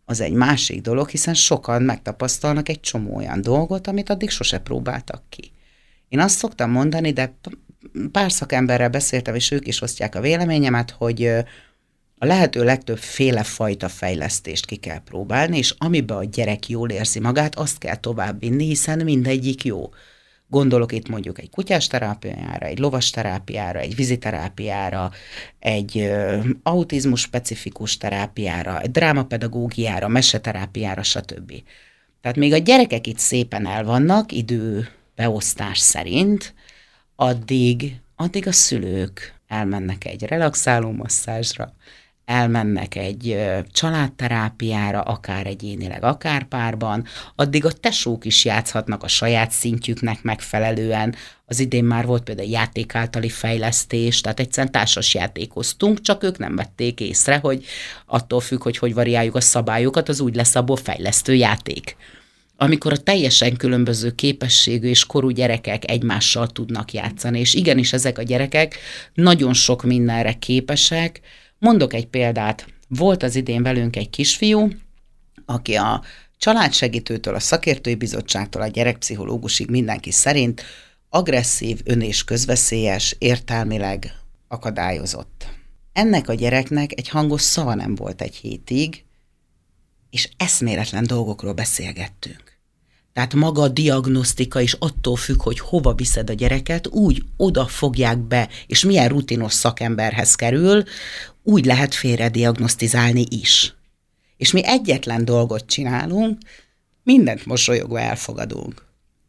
az 0.06 0.20
egy 0.20 0.34
másik 0.34 0.82
dolog, 0.82 1.10
hiszen 1.10 1.34
sokan 1.34 1.82
megtapasztalnak 1.82 2.70
egy 2.70 2.80
csomó 2.80 3.16
olyan 3.16 3.42
dolgot, 3.42 3.88
amit 3.88 4.10
addig 4.10 4.30
sose 4.30 4.60
próbáltak 4.60 5.24
ki. 5.30 5.52
Én 6.08 6.20
azt 6.20 6.38
szoktam 6.38 6.72
mondani, 6.72 7.12
de 7.12 7.38
pár 8.12 8.32
szakemberrel 8.32 8.90
beszéltem, 8.90 9.36
és 9.36 9.52
ők 9.52 9.68
is 9.68 9.82
osztják 9.82 10.16
a 10.16 10.22
véleményemet, 10.22 10.92
hogy 10.92 11.26
a 12.18 12.26
lehető 12.26 12.64
legtöbb 12.64 12.98
féle 12.98 13.44
fajta 13.44 13.90
fejlesztést 13.90 14.66
ki 14.66 14.76
kell 14.76 15.00
próbálni, 15.00 15.58
és 15.58 15.76
amiben 15.78 16.18
a 16.18 16.24
gyerek 16.24 16.70
jól 16.70 16.90
érzi 16.90 17.20
magát, 17.20 17.56
azt 17.56 17.78
kell 17.78 17.96
továbbvinni, 17.96 18.66
hiszen 18.66 19.00
mindegyik 19.00 19.64
jó. 19.64 19.90
Gondolok 20.50 20.92
itt 20.92 21.10
mondjuk 21.10 21.40
egy 21.40 21.50
kutyás 21.50 21.88
terápiára, 21.88 22.66
egy 22.66 22.80
lovas 22.80 23.10
terápiára, 23.10 23.80
egy 23.80 23.96
viziterápiára, 23.96 25.12
egy 25.60 26.12
autizmus 26.64 27.22
specifikus 27.22 27.98
terápiára, 27.98 28.82
egy 28.82 28.92
drámapedagógiára, 28.92 30.08
meseterápiára, 30.08 31.04
stb. 31.04 31.54
Tehát 32.22 32.38
még 32.38 32.54
a 32.54 32.58
gyerekek 32.58 33.08
itt 33.08 33.18
szépen 33.18 33.68
el 33.68 33.84
vannak 33.84 34.32
idő 34.32 34.88
beosztás 35.16 35.78
szerint, 35.80 36.54
addig, 37.16 37.96
addig 38.16 38.48
a 38.48 38.52
szülők 38.52 39.34
elmennek 39.48 40.06
egy 40.06 40.24
relaxáló 40.24 40.92
masszázsra, 40.92 41.74
elmennek 42.30 42.96
egy 42.96 43.38
családterápiára, 43.72 45.02
akár 45.02 45.46
egyénileg, 45.46 46.04
akár 46.04 46.44
párban, 46.44 47.06
addig 47.36 47.66
a 47.66 47.72
tesók 47.72 48.26
is 48.26 48.46
játszhatnak 48.46 49.04
a 49.04 49.08
saját 49.08 49.52
szintjüknek 49.52 50.24
megfelelően. 50.24 51.16
Az 51.46 51.60
idén 51.60 51.84
már 51.84 52.06
volt 52.06 52.24
például 52.24 52.50
játék 52.50 52.96
általi 52.96 53.30
fejlesztés, 53.30 54.22
tehát 54.22 54.40
egyszerűen 54.40 54.72
társas 54.72 55.14
játékoztunk, 55.14 56.02
csak 56.02 56.24
ők 56.24 56.38
nem 56.38 56.56
vették 56.56 57.00
észre, 57.00 57.38
hogy 57.38 57.66
attól 58.06 58.40
függ, 58.40 58.64
hogy 58.64 58.78
hogy 58.78 58.94
variáljuk 58.94 59.36
a 59.36 59.42
szabályokat, 59.42 60.10
az 60.10 60.20
úgy 60.20 60.36
lesz 60.36 60.56
abból 60.56 60.78
fejlesztő 60.78 61.34
játék 61.34 61.96
amikor 62.62 62.94
a 62.94 62.98
teljesen 62.98 63.56
különböző 63.56 64.12
képességű 64.12 64.88
és 64.88 65.06
korú 65.06 65.30
gyerekek 65.30 65.90
egymással 65.92 66.48
tudnak 66.48 66.94
játszani. 66.94 67.40
És 67.40 67.54
igenis 67.54 67.94
ezek 67.94 68.18
a 68.18 68.24
gyerekek 68.24 68.76
nagyon 69.14 69.54
sok 69.54 69.84
mindenre 69.84 70.34
képesek, 70.34 71.22
Mondok 71.60 71.94
egy 71.94 72.08
példát. 72.08 72.66
Volt 72.88 73.24
az 73.24 73.36
idén 73.36 73.64
velünk 73.64 73.96
egy 73.96 74.10
kisfiú, 74.10 74.70
aki 75.46 75.76
a 75.76 76.04
családsegítőtől, 76.38 77.36
a 77.36 77.40
szakértői 77.40 77.96
bizottságtól, 77.96 78.62
a 78.62 78.68
gyerekpszichológusig 78.68 79.70
mindenki 79.70 80.12
szerint 80.12 80.64
agresszív, 81.10 81.82
ön- 81.84 82.02
és 82.02 82.24
közveszélyes, 82.24 83.16
értelmileg 83.18 84.16
akadályozott. 84.48 85.48
Ennek 85.94 86.30
a 86.30 86.34
gyereknek 86.34 86.92
egy 86.96 87.10
hangos 87.10 87.42
szava 87.42 87.74
nem 87.74 87.96
volt 87.96 88.22
egy 88.22 88.36
hétig, 88.36 89.04
és 90.10 90.30
eszméletlen 90.38 91.08
dolgokról 91.08 91.54
beszélgettünk. 91.54 92.49
Tehát 93.14 93.34
maga 93.34 93.62
a 93.62 93.68
diagnosztika 93.68 94.60
is 94.60 94.74
attól 94.74 95.16
függ, 95.16 95.42
hogy 95.42 95.60
hova 95.60 95.94
viszed 95.94 96.30
a 96.30 96.34
gyereket, 96.34 96.88
úgy 96.88 97.24
oda 97.38 97.68
fogják 97.68 98.18
be, 98.18 98.50
és 98.68 98.84
milyen 98.86 99.08
rutinos 99.08 99.54
szakemberhez 99.54 100.36
kerül, 100.36 100.84
úgy 101.44 101.66
lehet 101.66 101.96
félre 101.96 102.30
diagnosztizálni 102.30 103.26
is. 103.30 103.74
És 104.38 104.52
mi 104.52 104.66
egyetlen 104.66 105.26
dolgot 105.26 105.66
csinálunk, 105.66 106.38
mindent 107.04 107.46
mosolyogva 107.46 108.00
elfogadunk. 108.00 108.88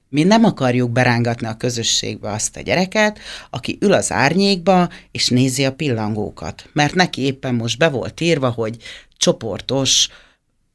Mi 0.08 0.22
nem 0.22 0.44
akarjuk 0.44 0.90
berángatni 0.90 1.46
a 1.46 1.56
közösségbe 1.56 2.30
azt 2.30 2.56
a 2.56 2.60
gyereket, 2.60 3.18
aki 3.50 3.78
ül 3.80 3.92
az 3.92 4.12
árnyékba, 4.12 4.88
és 5.10 5.28
nézi 5.28 5.64
a 5.64 5.72
pillangókat. 5.72 6.68
Mert 6.72 6.94
neki 6.94 7.20
éppen 7.20 7.54
most 7.54 7.78
be 7.78 7.88
volt 7.88 8.20
írva, 8.20 8.50
hogy 8.50 8.76
csoportos 9.16 10.08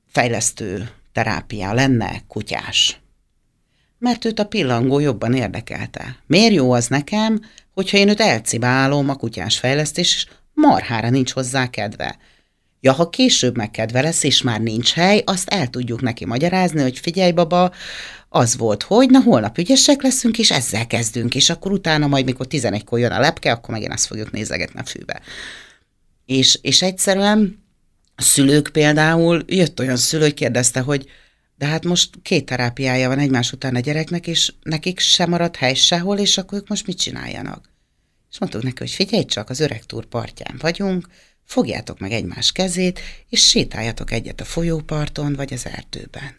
fejlesztő 0.08 0.90
terápia 1.16 1.74
lenne 1.74 2.24
kutyás. 2.28 3.00
Mert 3.98 4.26
őt 4.26 4.40
a 4.40 4.46
pillangó 4.46 5.00
jobban 5.00 5.34
érdekelte. 5.34 6.18
Miért 6.28 6.54
jó 6.54 6.72
az 6.72 6.88
nekem, 6.88 7.42
hogyha 7.74 7.98
én 7.98 8.10
őt 8.10 8.20
elcibálom 8.20 9.10
a 9.10 9.16
kutyás 9.16 9.60
fejlesztés, 9.60 10.14
és 10.16 10.28
marhára 10.54 11.10
nincs 11.10 11.32
hozzá 11.32 11.70
kedve. 11.70 12.18
Ja, 12.80 12.94
ha 12.94 13.10
később 13.10 13.58
megkedve 13.58 14.02
lesz, 14.02 14.24
és 14.24 14.42
már 14.42 14.62
nincs 14.62 14.94
hely, 14.94 15.22
azt 15.26 15.50
el 15.50 15.68
tudjuk 15.68 16.02
neki 16.02 16.26
magyarázni, 16.26 16.82
hogy 16.82 17.00
figyelj, 17.00 17.32
baba, 17.32 17.72
az 18.30 18.58
volt, 18.58 18.84
hogy 18.84 19.10
na 19.10 19.20
holnap 19.20 19.58
ügyesek 19.58 20.02
leszünk, 20.02 20.38
és 20.40 20.52
ezzel 20.52 20.88
kezdünk, 20.88 21.36
és 21.36 21.50
akkor 21.50 21.72
utána 21.72 22.08
majd, 22.08 22.26
mikor 22.26 22.46
11-kor 22.50 23.00
jön 23.00 23.12
a 23.12 23.20
lepke, 23.20 23.52
akkor 23.52 23.74
megint 23.74 23.94
azt 23.94 24.06
fogjuk 24.06 24.32
nézegetni 24.32 24.80
a 24.80 24.86
fűbe. 24.86 25.22
És, 26.26 26.60
és 26.62 26.82
egyszerűen 26.82 27.65
szülők 28.16 28.70
például, 28.72 29.44
jött 29.48 29.80
olyan 29.80 29.98
szülő, 29.98 30.22
hogy 30.24 30.34
kérdezte, 30.34 30.80
hogy 30.80 31.10
de 31.58 31.66
hát 31.66 31.84
most 31.84 32.10
két 32.22 32.46
terápiája 32.46 33.08
van 33.08 33.20
egymás 33.20 33.52
után 33.52 33.76
a 33.76 33.80
gyereknek, 33.80 34.28
és 34.28 34.54
nekik 34.62 35.00
sem 35.00 35.30
maradt 35.30 35.56
hely 35.56 35.74
sehol, 35.74 36.18
és 36.18 36.38
akkor 36.38 36.58
ők 36.58 36.68
most 36.68 36.88
mit 36.88 37.00
csináljanak? 37.00 37.70
És 38.32 38.40
mondtuk 38.40 38.64
neki, 38.64 38.78
hogy 38.78 38.92
figyelj 38.92 39.26
csak, 39.26 39.50
az 39.50 39.60
öreg 39.60 39.86
túr 39.86 40.06
partján 40.06 40.56
vagyunk, 40.60 41.08
fogjátok 41.44 42.00
meg 42.00 42.12
egymás 42.12 42.52
kezét, 42.52 43.00
és 43.30 43.48
sétáljatok 43.48 44.12
egyet 44.12 44.42
a 44.42 44.46
folyóparton, 44.46 45.34
vagy 45.34 45.54
az 45.54 45.66
erdőben. 45.66 46.36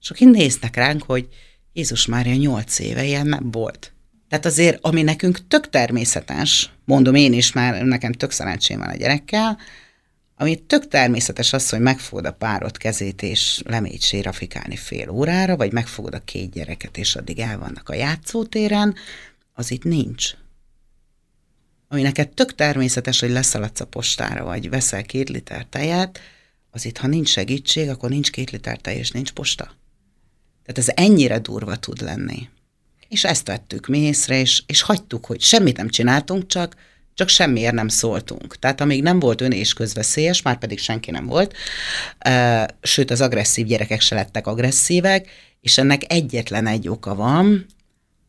És 0.00 0.10
akik 0.10 0.28
néznek 0.28 0.76
ránk, 0.76 1.02
hogy 1.02 1.28
Jézus 1.72 2.06
Mária 2.06 2.34
nyolc 2.34 2.78
éve 2.78 3.04
ilyen 3.04 3.26
nem 3.26 3.50
volt. 3.50 3.92
Tehát 4.28 4.46
azért, 4.46 4.78
ami 4.80 5.02
nekünk 5.02 5.46
tök 5.48 5.70
természetes, 5.70 6.70
mondom 6.84 7.14
én 7.14 7.32
is 7.32 7.52
már, 7.52 7.82
nekem 7.82 8.12
tök 8.12 8.30
szerencsém 8.30 8.78
van 8.78 8.88
a 8.88 8.96
gyerekkel, 8.96 9.58
ami 10.36 10.56
tök 10.56 10.88
természetes 10.88 11.52
az, 11.52 11.68
hogy 11.68 11.80
megfogod 11.80 12.24
a 12.24 12.32
párod 12.32 12.76
kezét, 12.76 13.22
és 13.22 13.62
lemégy 13.64 14.02
sérafikálni 14.02 14.76
fél 14.76 15.10
órára, 15.10 15.56
vagy 15.56 15.72
megfogod 15.72 16.14
a 16.14 16.24
két 16.24 16.50
gyereket, 16.50 16.96
és 16.96 17.16
addig 17.16 17.38
el 17.38 17.58
vannak 17.58 17.88
a 17.88 17.94
játszótéren, 17.94 18.94
az 19.52 19.70
itt 19.70 19.84
nincs. 19.84 20.30
Ami 21.88 22.02
neked 22.02 22.28
tök 22.28 22.54
természetes, 22.54 23.20
hogy 23.20 23.30
leszaladsz 23.30 23.80
a 23.80 23.86
postára, 23.86 24.44
vagy 24.44 24.68
veszel 24.68 25.02
két 25.02 25.28
liter 25.28 25.66
tejet, 25.70 26.20
az 26.70 26.84
itt, 26.84 26.98
ha 26.98 27.06
nincs 27.06 27.28
segítség, 27.28 27.88
akkor 27.88 28.08
nincs 28.10 28.30
két 28.30 28.50
liter 28.50 28.78
tej, 28.78 28.96
és 28.96 29.10
nincs 29.10 29.32
posta. 29.32 29.64
Tehát 30.64 30.78
ez 30.78 30.88
ennyire 30.94 31.38
durva 31.38 31.76
tud 31.76 32.00
lenni. 32.00 32.48
És 33.08 33.24
ezt 33.24 33.46
vettük 33.46 33.86
mi 33.86 33.98
észre, 33.98 34.40
és, 34.40 34.62
és 34.66 34.82
hagytuk, 34.82 35.24
hogy 35.26 35.40
semmit 35.40 35.76
nem 35.76 35.88
csináltunk, 35.88 36.46
csak 36.46 36.76
csak 37.14 37.28
semmiért 37.28 37.74
nem 37.74 37.88
szóltunk. 37.88 38.58
Tehát 38.58 38.80
amíg 38.80 39.02
nem 39.02 39.18
volt 39.18 39.40
ön 39.40 39.52
és 39.52 39.72
közveszélyes, 39.72 40.42
már 40.42 40.58
pedig 40.58 40.78
senki 40.78 41.10
nem 41.10 41.26
volt, 41.26 41.54
sőt 42.82 43.10
az 43.10 43.20
agresszív 43.20 43.66
gyerekek 43.66 44.00
se 44.00 44.14
lettek 44.14 44.46
agresszívek, 44.46 45.28
és 45.60 45.78
ennek 45.78 46.12
egyetlen 46.12 46.66
egy 46.66 46.88
oka 46.88 47.14
van, 47.14 47.66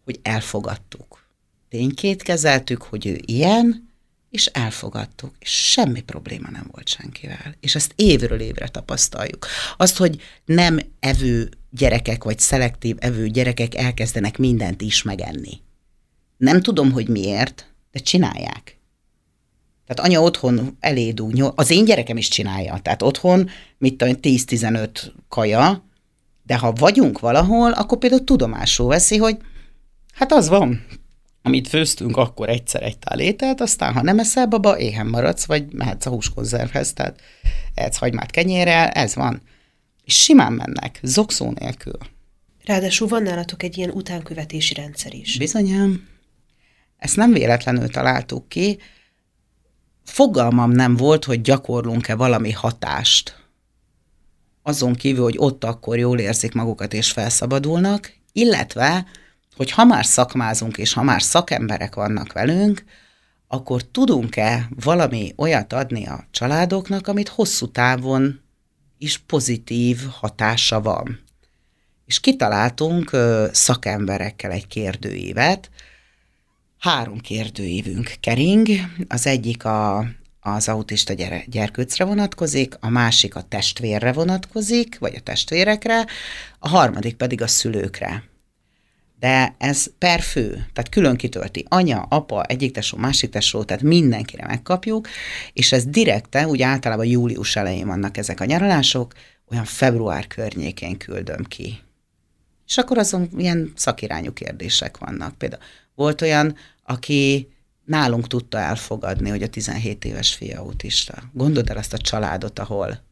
hogy 0.04 0.20
elfogadtuk. 0.22 1.24
Tényként 1.70 2.24
kezeltük, 2.24 2.82
hogy 2.82 3.06
ő 3.06 3.20
ilyen, 3.26 3.94
és 4.30 4.46
elfogadtuk, 4.46 5.36
és 5.40 5.50
semmi 5.50 6.02
probléma 6.02 6.50
nem 6.52 6.68
volt 6.72 6.88
senkivel. 6.88 7.56
És 7.60 7.76
ezt 7.76 7.94
évről 7.96 8.40
évre 8.40 8.68
tapasztaljuk. 8.68 9.48
Azt, 9.78 9.98
hogy 9.98 10.22
nem 10.46 10.80
evő 11.00 11.50
gyerekek, 11.70 12.24
vagy 12.24 12.40
szelektív 12.40 12.96
evő 13.00 13.28
gyerekek 13.28 13.76
elkezdenek 13.76 14.38
mindent 14.38 14.82
is 14.82 15.02
megenni. 15.02 15.62
Nem 16.38 16.62
tudom, 16.62 16.92
hogy 16.92 17.08
miért, 17.08 17.74
de 17.92 18.00
csinálják. 18.00 18.75
Tehát 19.88 20.10
anya 20.10 20.22
otthon 20.22 20.78
elédug, 20.80 21.54
az 21.56 21.70
én 21.70 21.86
gyerekem 21.86 22.18
is 22.18 22.28
csinálja. 22.28 22.80
Tehát 22.82 23.02
otthon, 23.02 23.50
mit 23.78 23.98
tudom, 23.98 24.16
10-15 24.22 24.90
kaja, 25.30 25.84
de 26.44 26.58
ha 26.58 26.72
vagyunk 26.72 27.20
valahol, 27.20 27.72
akkor 27.72 27.98
például 27.98 28.24
tudomásul 28.24 28.88
veszi, 28.88 29.18
hogy 29.18 29.38
hát 30.14 30.32
az 30.32 30.48
van, 30.48 30.86
amit 31.42 31.68
főztünk, 31.68 32.18
akkor 32.18 32.50
egyszer 32.50 32.84
egy 32.84 32.98
tál 32.98 33.20
ételt, 33.20 33.62
aztán 33.62 33.94
ha 33.94 34.02
nem 34.02 34.20
eszel, 34.20 34.46
baba, 34.46 34.80
éhen 34.80 35.08
maradsz, 35.08 35.46
vagy 35.46 35.74
mehetsz 35.74 36.06
a 36.06 36.10
húskonzervhez, 36.10 36.94
tehát 36.94 37.20
ehetsz 37.74 37.98
hagymát 37.98 38.32
kenyérrel, 38.32 38.88
ez 38.88 39.16
van. 39.16 39.42
És 40.04 40.14
simán 40.22 40.54
mennek, 40.54 41.00
zokszó 41.04 41.52
nélkül. 41.60 41.98
Ráadásul 42.66 43.08
van 43.08 43.24
nálatok 43.24 43.64
egy 43.64 43.78
ilyen 43.78 43.90
utánkövetési 43.90 44.74
rendszer 44.74 45.14
is. 45.14 45.38
Bizonyám. 45.38 46.08
Ezt 46.98 47.16
nem 47.16 47.32
véletlenül 47.32 47.90
találtuk 47.90 48.50
ki. 48.50 48.78
Fogalmam 50.06 50.72
nem 50.72 50.96
volt, 50.96 51.26
hogy 51.26 51.42
gyakorlunk-e 51.42 52.16
valami 52.16 52.52
hatást. 52.52 53.44
Azon 54.64 54.94
kívül, 54.94 55.24
hogy 55.24 55.36
ott 55.38 55.64
akkor 55.64 55.98
jól 55.98 56.20
érzik 56.20 56.54
magukat 56.54 56.94
és 56.94 57.12
felszabadulnak, 57.12 58.14
illetve, 58.32 59.06
hogy 59.56 59.72
ha 59.72 59.84
már 59.84 60.06
szakmázunk 60.06 60.78
és 60.78 60.94
ha 60.94 61.04
már 61.04 61.22
szakemberek 61.22 61.96
vannak 61.96 62.34
velünk, 62.34 62.84
akkor 63.48 63.82
tudunk-e 63.84 64.70
valami 64.84 65.34
olyat 65.36 65.74
adni 65.74 66.08
a 66.08 66.28
családoknak, 66.32 67.08
amit 67.08 67.28
hosszú 67.28 67.72
távon 67.72 68.42
is 68.98 69.18
pozitív 69.18 70.00
hatása 70.10 70.82
van. 70.82 71.20
És 72.06 72.20
kitaláltunk 72.20 73.12
szakemberekkel 73.52 74.52
egy 74.52 74.68
kérdőívet, 74.68 75.70
Három 76.86 77.20
kérdőívünk 77.20 78.14
kering, 78.20 78.68
az 79.08 79.28
egyik 79.28 79.66
a, 79.66 80.06
az 80.40 80.68
autista 80.68 81.14
gyere, 81.14 81.44
gyerkőcre 81.48 82.04
vonatkozik, 82.04 82.76
a 82.80 82.90
másik 82.90 83.36
a 83.36 83.42
testvérre 83.42 84.14
vonatkozik, 84.14 85.00
vagy 85.00 85.16
a 85.16 85.20
testvérekre, 85.20 86.06
a 86.60 86.70
harmadik 86.70 87.16
pedig 87.16 87.42
a 87.42 87.48
szülőkre. 87.48 88.24
De 89.20 89.56
ez 89.58 89.88
per 89.98 90.22
fő, 90.22 90.50
tehát 90.50 90.90
külön 90.90 91.16
kitölti 91.16 91.66
anya, 91.68 92.02
apa, 92.02 92.44
egyik 92.44 92.72
tesó, 92.72 92.98
másik 92.98 93.30
tesó, 93.30 93.64
tehát 93.64 93.84
mindenkire 93.84 94.46
megkapjuk, 94.46 95.08
és 95.54 95.72
ez 95.72 95.86
direkte, 95.86 96.48
úgy 96.48 96.62
általában 96.62 97.06
július 97.06 97.56
elején 97.56 97.88
vannak 97.88 98.18
ezek 98.18 98.40
a 98.40 98.46
nyaralások, 98.46 99.14
olyan 99.52 99.66
február 99.66 100.28
környékén 100.28 100.98
küldöm 100.98 101.44
ki. 101.44 101.80
És 102.68 102.78
akkor 102.78 102.98
azon 102.98 103.30
ilyen 103.38 103.72
szakirányú 103.76 104.34
kérdések 104.34 104.98
vannak. 104.98 105.38
Például 105.38 105.64
volt 105.96 106.22
olyan, 106.22 106.56
aki 106.84 107.50
nálunk 107.86 108.28
tudta 108.28 108.58
elfogadni, 108.58 109.30
hogy 109.30 109.44
a 109.44 109.48
17 109.48 110.06
éves 110.06 110.34
fia 110.34 110.60
autista. 110.60 111.24
Gondold 111.34 111.70
el 111.70 111.78
azt 111.78 111.94
a 111.94 111.98
családot, 111.98 112.60
ahol, 112.60 113.04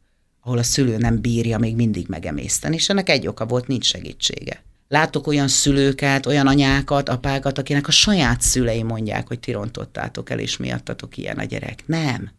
ahol 0.42 0.58
a 0.58 0.64
szülő 0.64 0.98
nem 0.98 1.22
bírja 1.22 1.58
még 1.58 1.76
mindig 1.76 2.08
megemészteni, 2.08 2.76
és 2.76 2.90
ennek 2.90 3.10
egy 3.10 3.28
oka 3.28 3.46
volt, 3.46 3.68
nincs 3.68 3.86
segítsége. 3.86 4.64
Látok 4.88 5.28
olyan 5.28 5.48
szülőket, 5.48 6.26
olyan 6.26 6.48
anyákat, 6.48 7.10
apákat, 7.10 7.58
akinek 7.58 7.88
a 7.88 7.92
saját 7.92 8.42
szülei 8.42 8.84
mondják, 8.84 9.28
hogy 9.28 9.40
ti 9.40 9.52
rontottátok 9.52 10.30
el, 10.30 10.40
és 10.40 10.58
miattatok 10.58 11.18
ilyen 11.18 11.38
a 11.38 11.44
gyerek. 11.44 11.84
Nem. 11.86 12.32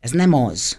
Ez 0.00 0.10
nem 0.10 0.32
az. 0.32 0.78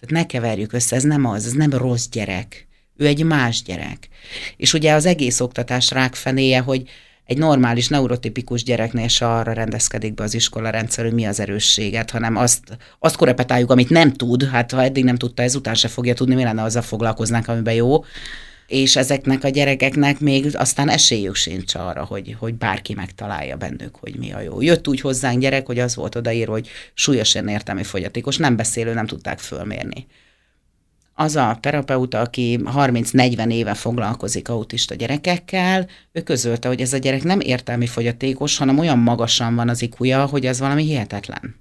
Tehát 0.00 0.24
ne 0.24 0.26
keverjük 0.26 0.72
össze, 0.72 0.96
ez 0.96 1.02
nem 1.02 1.24
az, 1.24 1.46
ez 1.46 1.52
nem 1.52 1.70
rossz 1.70 2.08
gyerek. 2.08 2.66
Ő 2.96 3.06
egy 3.06 3.24
más 3.24 3.62
gyerek. 3.62 4.08
És 4.56 4.72
ugye 4.72 4.92
az 4.92 5.06
egész 5.06 5.40
oktatás 5.40 5.90
rákfenéje, 5.90 6.60
hogy 6.60 6.88
egy 7.26 7.38
normális, 7.38 7.88
neurotipikus 7.88 8.62
gyereknél 8.62 9.08
se 9.08 9.28
arra 9.28 9.52
rendezkedik 9.52 10.14
be 10.14 10.22
az 10.22 10.34
iskola 10.34 10.70
rendszer, 10.70 11.04
hogy 11.04 11.14
mi 11.14 11.24
az 11.24 11.40
erősséget, 11.40 12.10
hanem 12.10 12.36
azt, 12.36 12.78
azt 12.98 13.16
korepetáljuk, 13.16 13.70
amit 13.70 13.90
nem 13.90 14.12
tud, 14.12 14.44
hát 14.44 14.72
ha 14.72 14.82
eddig 14.82 15.04
nem 15.04 15.16
tudta, 15.16 15.42
ezután 15.42 15.74
se 15.74 15.88
fogja 15.88 16.14
tudni, 16.14 16.34
mi 16.34 16.42
lenne 16.42 16.62
azzal 16.62 16.82
foglalkoznánk, 16.82 17.48
amiben 17.48 17.74
jó. 17.74 18.04
És 18.66 18.96
ezeknek 18.96 19.44
a 19.44 19.48
gyerekeknek 19.48 20.20
még 20.20 20.46
aztán 20.52 20.88
esélyük 20.88 21.34
sincs 21.34 21.74
arra, 21.74 22.04
hogy, 22.04 22.36
hogy 22.38 22.54
bárki 22.54 22.94
megtalálja 22.94 23.56
bennük, 23.56 23.96
hogy 23.96 24.16
mi 24.18 24.32
a 24.32 24.40
jó. 24.40 24.60
Jött 24.60 24.88
úgy 24.88 25.00
hozzánk 25.00 25.40
gyerek, 25.40 25.66
hogy 25.66 25.78
az 25.78 25.94
volt 25.94 26.14
odaírva, 26.14 26.52
hogy 26.52 26.68
súlyosan 26.94 27.48
értelmi 27.48 27.82
fogyatékos, 27.82 28.36
nem 28.36 28.56
beszélő, 28.56 28.94
nem 28.94 29.06
tudták 29.06 29.38
fölmérni 29.38 30.06
az 31.22 31.36
a 31.36 31.58
terapeuta, 31.60 32.20
aki 32.20 32.60
30-40 32.64 33.52
éve 33.52 33.74
foglalkozik 33.74 34.48
autista 34.48 34.94
gyerekekkel, 34.94 35.88
ő 36.12 36.22
közölte, 36.22 36.68
hogy 36.68 36.80
ez 36.80 36.92
a 36.92 36.98
gyerek 36.98 37.22
nem 37.22 37.40
értelmi 37.40 37.86
fogyatékos, 37.86 38.56
hanem 38.56 38.78
olyan 38.78 38.98
magasan 38.98 39.54
van 39.54 39.68
az 39.68 39.82
ikuja, 39.82 40.26
hogy 40.26 40.46
ez 40.46 40.58
valami 40.58 40.84
hihetetlen. 40.84 41.60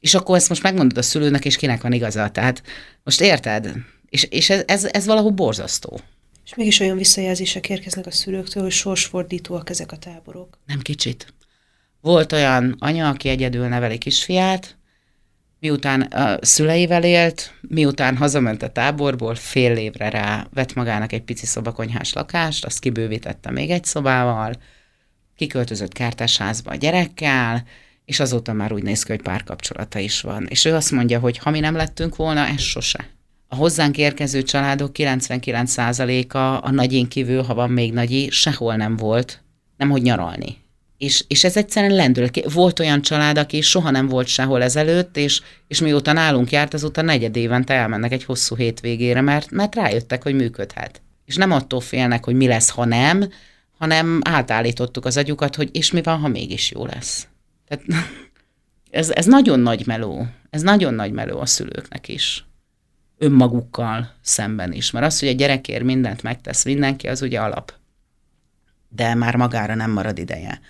És 0.00 0.14
akkor 0.14 0.36
ezt 0.36 0.48
most 0.48 0.62
megmondod 0.62 0.98
a 0.98 1.02
szülőnek, 1.02 1.44
és 1.44 1.56
kinek 1.56 1.82
van 1.82 1.92
igaza. 1.92 2.30
Tehát 2.30 2.62
most 3.02 3.20
érted? 3.20 3.72
És, 4.08 4.22
és 4.22 4.50
ez, 4.50 4.62
ez, 4.66 4.84
ez 4.84 5.06
valahol 5.06 5.30
borzasztó. 5.30 6.00
És 6.44 6.54
mégis 6.54 6.80
olyan 6.80 6.96
visszajelzések 6.96 7.68
érkeznek 7.68 8.06
a 8.06 8.10
szülőktől, 8.10 8.62
hogy 8.62 8.72
sorsfordítóak 8.72 9.70
ezek 9.70 9.92
a 9.92 9.96
táborok. 9.96 10.58
Nem 10.66 10.80
kicsit. 10.80 11.34
Volt 12.00 12.32
olyan 12.32 12.76
anya, 12.78 13.08
aki 13.08 13.28
egyedül 13.28 13.68
neveli 13.68 13.98
kisfiát, 13.98 14.78
miután 15.60 16.00
a 16.00 16.38
szüleivel 16.40 17.04
élt, 17.04 17.54
miután 17.60 18.16
hazament 18.16 18.62
a 18.62 18.68
táborból, 18.68 19.34
fél 19.34 19.76
évre 19.76 20.10
rá 20.10 20.46
vett 20.54 20.74
magának 20.74 21.12
egy 21.12 21.22
pici 21.22 21.46
szobakonyhás 21.46 22.12
lakást, 22.12 22.64
azt 22.64 22.78
kibővítette 22.78 23.50
még 23.50 23.70
egy 23.70 23.84
szobával, 23.84 24.52
kiköltözött 25.36 25.98
házba 26.38 26.70
a 26.70 26.74
gyerekkel, 26.74 27.64
és 28.04 28.20
azóta 28.20 28.52
már 28.52 28.72
úgy 28.72 28.82
néz 28.82 29.02
ki, 29.02 29.10
hogy 29.10 29.22
párkapcsolata 29.22 29.98
is 29.98 30.20
van. 30.20 30.46
És 30.48 30.64
ő 30.64 30.74
azt 30.74 30.90
mondja, 30.90 31.18
hogy 31.18 31.38
ha 31.38 31.50
mi 31.50 31.60
nem 31.60 31.74
lettünk 31.74 32.16
volna, 32.16 32.46
ez 32.46 32.60
sose. 32.60 33.08
A 33.48 33.54
hozzánk 33.54 33.96
érkező 33.98 34.42
családok 34.42 34.90
99%-a 34.94 36.38
a 36.38 36.70
nagyén 36.70 37.08
kívül, 37.08 37.42
ha 37.42 37.54
van 37.54 37.70
még 37.70 37.92
nagyi, 37.92 38.30
sehol 38.30 38.76
nem 38.76 38.96
volt, 38.96 39.42
nem 39.76 39.90
hogy 39.90 40.02
nyaralni. 40.02 40.56
És, 41.00 41.24
és 41.28 41.44
ez 41.44 41.56
egyszerűen 41.56 41.94
lendület. 41.94 42.52
Volt 42.52 42.78
olyan 42.78 43.02
család, 43.02 43.38
aki 43.38 43.60
soha 43.60 43.90
nem 43.90 44.08
volt 44.08 44.26
sehol 44.26 44.62
ezelőtt, 44.62 45.16
és, 45.16 45.42
és 45.68 45.80
mióta 45.80 46.12
nálunk 46.12 46.50
járt, 46.50 46.74
azóta 46.74 47.02
negyed 47.02 47.36
évente 47.36 47.74
elmennek 47.74 48.12
egy 48.12 48.24
hosszú 48.24 48.56
hétvégére, 48.56 49.20
mert, 49.20 49.50
mert 49.50 49.74
rájöttek, 49.74 50.22
hogy 50.22 50.34
működhet. 50.34 51.02
És 51.24 51.36
nem 51.36 51.50
attól 51.50 51.80
félnek, 51.80 52.24
hogy 52.24 52.34
mi 52.34 52.46
lesz, 52.46 52.68
ha 52.70 52.84
nem, 52.84 53.28
hanem 53.78 54.20
átállítottuk 54.24 55.04
az 55.04 55.16
agyukat, 55.16 55.56
hogy 55.56 55.68
és 55.72 55.90
mi 55.90 56.02
van, 56.02 56.18
ha 56.18 56.28
mégis 56.28 56.70
jó 56.70 56.86
lesz. 56.86 57.26
Tehát 57.68 57.84
ez, 58.90 59.10
ez 59.10 59.26
nagyon 59.26 59.60
nagy 59.60 59.86
meló. 59.86 60.26
Ez 60.50 60.62
nagyon 60.62 60.94
nagy 60.94 61.12
meló 61.12 61.40
a 61.40 61.46
szülőknek 61.46 62.08
is. 62.08 62.44
Önmagukkal 63.18 64.14
szemben 64.22 64.72
is. 64.72 64.90
Mert 64.90 65.06
az, 65.06 65.18
hogy 65.18 65.28
a 65.28 65.32
gyerekért 65.32 65.84
mindent 65.84 66.22
megtesz 66.22 66.64
mindenki, 66.64 67.08
az 67.08 67.22
ugye 67.22 67.40
alap. 67.40 67.74
De 68.88 69.14
már 69.14 69.36
magára 69.36 69.74
nem 69.74 69.90
marad 69.90 70.18
ideje. 70.18 70.60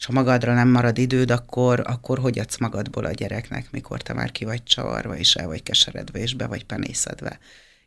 És 0.00 0.06
ha 0.06 0.12
magadra 0.12 0.54
nem 0.54 0.68
marad 0.68 0.98
időd, 0.98 1.30
akkor, 1.30 1.82
akkor 1.86 2.18
hogy 2.18 2.38
adsz 2.38 2.58
magadból 2.58 3.04
a 3.04 3.10
gyereknek, 3.10 3.70
mikor 3.70 4.02
te 4.02 4.12
már 4.12 4.32
ki 4.32 4.44
vagy 4.44 4.62
csavarva, 4.62 5.16
és 5.16 5.34
el 5.34 5.46
vagy 5.46 5.62
keseredve, 5.62 6.18
és 6.18 6.34
be 6.34 6.46
vagy 6.46 6.64
penészedve. 6.64 7.38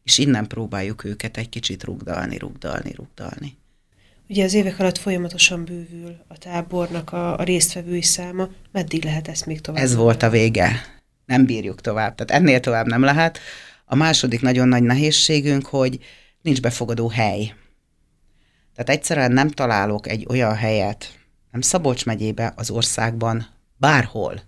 És 0.04 0.17
innen 0.17 0.47
próbáljuk 0.47 1.04
őket 1.04 1.38
egy 1.38 1.49
kicsit 1.49 1.84
rugdalni, 1.84 2.38
rugdalni, 2.38 2.93
rugdalni. 2.95 3.58
Ugye 4.30 4.43
az 4.43 4.54
évek 4.54 4.80
alatt 4.80 4.97
folyamatosan 4.97 5.65
bővül 5.65 6.17
a 6.28 6.38
tábornak 6.38 7.12
a, 7.12 7.39
a 7.39 7.43
résztvevői 7.43 8.02
száma. 8.02 8.49
Meddig 8.71 9.04
lehet 9.04 9.28
ezt 9.28 9.45
még 9.45 9.62
tovább? 9.62 9.84
Ez 9.84 9.95
volt 9.95 10.23
a 10.23 10.30
vége. 10.30 10.71
Nem 11.26 11.45
bírjuk 11.45 11.82
tovább. 11.82 12.15
Tehát 12.15 12.43
ennél 12.43 12.60
tovább 12.60 12.86
nem 12.86 13.02
lehet. 13.02 13.39
A 13.86 13.95
második 13.95 14.41
nagyon 14.41 14.67
nagy 14.67 14.84
nehézségünk, 14.84 15.65
hogy 15.65 15.99
nincs 16.41 16.62
befogadó 16.62 17.08
hely. 17.10 17.54
Tehát 18.76 18.89
egyszerűen 18.89 19.32
nem 19.32 19.49
találok 19.49 20.08
egy 20.08 20.26
olyan 20.30 20.56
helyet, 20.56 21.21
nem 21.54 21.62
Szabolcs 21.62 22.06
megyébe, 22.06 22.54
az 22.56 22.70
országban, 22.70 23.48
bárhol, 23.78 24.42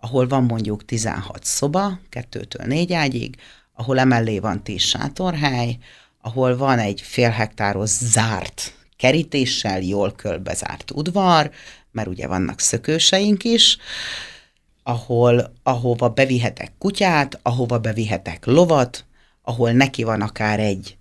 ahol 0.00 0.26
van 0.26 0.44
mondjuk 0.44 0.84
16 0.84 1.44
szoba, 1.44 1.98
kettőtől 2.08 2.66
négy 2.66 2.92
ágyig, 2.92 3.36
ahol 3.74 3.98
emellé 3.98 4.38
van 4.38 4.62
10 4.62 4.80
sátorhely, 4.80 5.78
ahol 6.20 6.56
van 6.56 6.78
egy 6.78 7.00
fél 7.00 7.30
hektáros 7.30 7.90
zárt 7.90 8.74
kerítéssel, 8.96 9.80
jól 9.80 10.12
körbezárt 10.12 10.90
udvar, 10.90 11.50
mert 11.90 12.08
ugye 12.08 12.26
vannak 12.26 12.60
szökőseink 12.60 13.44
is, 13.44 13.78
ahol, 14.82 15.52
ahova 15.62 16.08
bevihetek 16.08 16.72
kutyát, 16.78 17.38
ahova 17.42 17.78
bevihetek 17.78 18.44
lovat, 18.44 19.04
ahol 19.42 19.72
neki 19.72 20.02
van 20.02 20.20
akár 20.20 20.60
egy, 20.60 20.96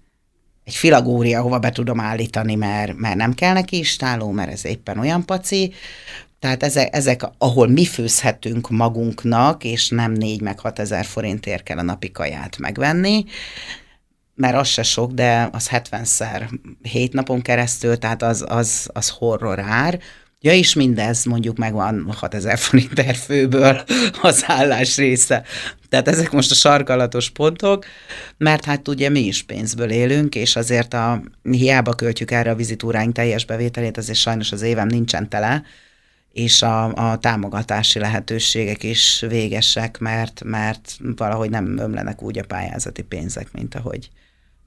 egy 0.63 0.75
filagória, 0.75 1.39
ahova 1.39 1.59
be 1.59 1.69
tudom 1.69 1.99
állítani, 1.99 2.55
mert, 2.55 2.97
mert 2.97 3.15
nem 3.15 3.33
kell 3.33 3.53
neki 3.53 3.77
istáló, 3.77 4.31
mert 4.31 4.51
ez 4.51 4.65
éppen 4.65 4.97
olyan 4.97 5.25
paci. 5.25 5.73
Tehát 6.39 6.63
ezek, 6.63 6.95
ezek, 6.95 7.21
ahol 7.37 7.67
mi 7.67 7.85
főzhetünk 7.85 8.69
magunknak, 8.69 9.63
és 9.63 9.89
nem 9.89 10.11
négy 10.11 10.41
meg 10.41 10.59
hat 10.59 10.79
ezer 10.79 11.05
forintért 11.05 11.63
kell 11.63 11.77
a 11.77 11.81
napi 11.81 12.11
kaját 12.11 12.57
megvenni, 12.57 13.25
mert 14.35 14.55
az 14.55 14.67
se 14.67 14.83
sok, 14.83 15.11
de 15.11 15.49
az 15.51 15.69
70-szer 15.71 16.49
hét 16.81 17.13
napon 17.13 17.41
keresztül, 17.41 17.97
tehát 17.97 18.21
az, 18.21 18.45
az, 18.47 18.89
az 18.93 19.09
horror 19.09 19.59
ár. 19.59 19.99
Ja, 20.43 20.53
és 20.53 20.73
mindez 20.73 21.25
mondjuk 21.25 21.57
megvan 21.57 22.11
6000 22.11 22.57
forint 22.57 22.93
per 22.93 23.15
főből 23.15 23.83
az 24.21 24.43
állás 24.47 24.97
része. 24.97 25.43
Tehát 25.89 26.07
ezek 26.07 26.31
most 26.31 26.51
a 26.51 26.55
sarkalatos 26.55 27.29
pontok, 27.29 27.85
mert 28.37 28.65
hát 28.65 28.87
ugye 28.87 29.09
mi 29.09 29.19
is 29.19 29.43
pénzből 29.43 29.89
élünk, 29.89 30.35
és 30.35 30.55
azért 30.55 30.93
a, 30.93 31.21
hiába 31.41 31.93
költjük 31.93 32.31
erre 32.31 32.51
a 32.51 32.55
vizitúráink 32.55 33.13
teljes 33.13 33.45
bevételét, 33.45 33.97
azért 33.97 34.17
sajnos 34.17 34.51
az 34.51 34.61
évem 34.61 34.87
nincsen 34.87 35.29
tele, 35.29 35.63
és 36.33 36.61
a, 36.61 36.93
a 36.93 37.17
támogatási 37.17 37.99
lehetőségek 37.99 38.83
is 38.83 39.25
végesek, 39.27 39.99
mert, 39.99 40.41
mert 40.43 40.97
valahogy 41.15 41.49
nem 41.49 41.77
ömlenek 41.77 42.21
úgy 42.21 42.39
a 42.39 42.45
pályázati 42.45 43.01
pénzek, 43.01 43.51
mint 43.51 43.75
ahogy, 43.75 44.09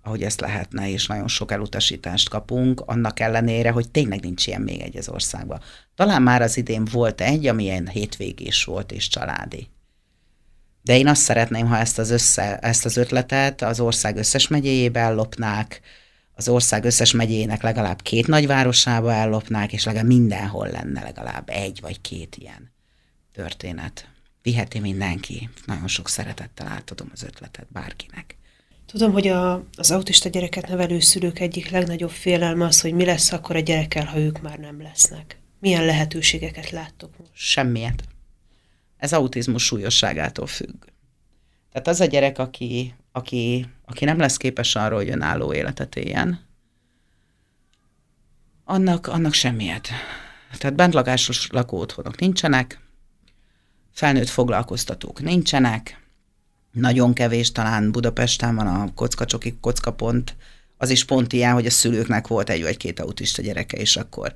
ahogy 0.04 0.22
ezt 0.22 0.40
lehetne, 0.40 0.90
és 0.90 1.06
nagyon 1.06 1.28
sok 1.28 1.52
elutasítást 1.52 2.28
kapunk, 2.28 2.80
annak 2.80 3.20
ellenére, 3.20 3.70
hogy 3.70 3.90
tényleg 3.90 4.20
nincs 4.20 4.46
ilyen 4.46 4.60
még 4.60 4.80
egy 4.80 4.96
az 4.96 5.08
országban. 5.08 5.60
Talán 5.94 6.22
már 6.22 6.42
az 6.42 6.56
idén 6.56 6.84
volt 6.84 7.20
egy, 7.20 7.46
ami 7.46 7.62
ilyen 7.62 7.88
hétvégés 7.88 8.64
volt 8.64 8.92
és 8.92 9.08
családi. 9.08 9.68
De 10.82 10.96
én 10.96 11.06
azt 11.06 11.22
szeretném, 11.22 11.66
ha 11.66 11.76
ezt 11.76 11.98
az, 11.98 12.10
össze, 12.10 12.58
ezt 12.58 12.84
az 12.84 12.96
ötletet 12.96 13.62
az 13.62 13.80
ország 13.80 14.16
összes 14.16 14.48
megyéjébe 14.48 15.00
ellopnák, 15.00 15.80
az 16.34 16.48
ország 16.48 16.84
összes 16.84 17.12
megyének 17.12 17.62
legalább 17.62 18.02
két 18.02 18.26
nagyvárosába 18.26 19.12
ellopnák, 19.12 19.72
és 19.72 19.84
legalább 19.84 20.06
mindenhol 20.06 20.68
lenne 20.68 21.02
legalább 21.02 21.48
egy 21.48 21.80
vagy 21.80 22.00
két 22.00 22.36
ilyen 22.36 22.72
történet. 23.32 24.08
Viheti 24.42 24.78
mindenki. 24.78 25.50
Nagyon 25.64 25.88
sok 25.88 26.08
szeretettel 26.08 26.66
átadom 26.66 27.08
az 27.12 27.22
ötletet 27.22 27.66
bárkinek. 27.70 28.36
Tudom, 28.94 29.12
hogy 29.12 29.28
a, 29.28 29.64
az 29.76 29.90
autista 29.90 30.28
gyereket 30.28 30.68
nevelő 30.68 31.00
szülők 31.00 31.38
egyik 31.38 31.70
legnagyobb 31.70 32.10
félelme 32.10 32.64
az, 32.64 32.80
hogy 32.80 32.92
mi 32.92 33.04
lesz 33.04 33.32
akkor 33.32 33.56
a 33.56 33.60
gyerekkel, 33.60 34.04
ha 34.04 34.18
ők 34.18 34.40
már 34.40 34.58
nem 34.58 34.82
lesznek. 34.82 35.38
Milyen 35.60 35.84
lehetőségeket 35.84 36.70
láttok 36.70 37.18
most? 37.18 37.30
Semmiet. 37.32 38.04
Ez 38.96 39.12
autizmus 39.12 39.64
súlyosságától 39.64 40.46
függ. 40.46 40.84
Tehát 41.72 41.88
az 41.88 42.00
a 42.00 42.04
gyerek, 42.04 42.38
aki, 42.38 42.94
aki, 43.12 43.66
aki 43.84 44.04
nem 44.04 44.18
lesz 44.18 44.36
képes 44.36 44.76
arról, 44.76 44.98
hogy 44.98 45.08
önálló 45.08 45.54
életet 45.54 45.96
éljen, 45.96 46.40
annak, 48.64 49.06
annak 49.06 49.32
semmiet. 49.32 49.88
Tehát 50.58 50.76
bentlakásos 50.76 51.48
lakóotthonok 51.50 52.18
nincsenek, 52.18 52.80
felnőtt 53.92 54.28
foglalkoztatók 54.28 55.20
nincsenek, 55.20 56.03
nagyon 56.74 57.12
kevés, 57.12 57.52
talán 57.52 57.92
Budapesten 57.92 58.54
van 58.54 58.66
a 58.66 58.94
kockacsoki 58.94 59.56
kockapont, 59.60 60.36
az 60.76 60.90
is 60.90 61.04
pont 61.04 61.32
ilyen, 61.32 61.52
hogy 61.52 61.66
a 61.66 61.70
szülőknek 61.70 62.26
volt 62.26 62.50
egy 62.50 62.62
vagy 62.62 62.76
két 62.76 63.00
autista 63.00 63.42
gyereke, 63.42 63.76
és 63.76 63.96
akkor 63.96 64.32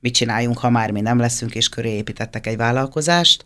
mit 0.00 0.14
csináljunk, 0.14 0.58
ha 0.58 0.70
már 0.70 0.90
mi 0.90 1.00
nem 1.00 1.18
leszünk, 1.18 1.54
és 1.54 1.68
köré 1.68 1.90
építettek 1.90 2.46
egy 2.46 2.56
vállalkozást. 2.56 3.44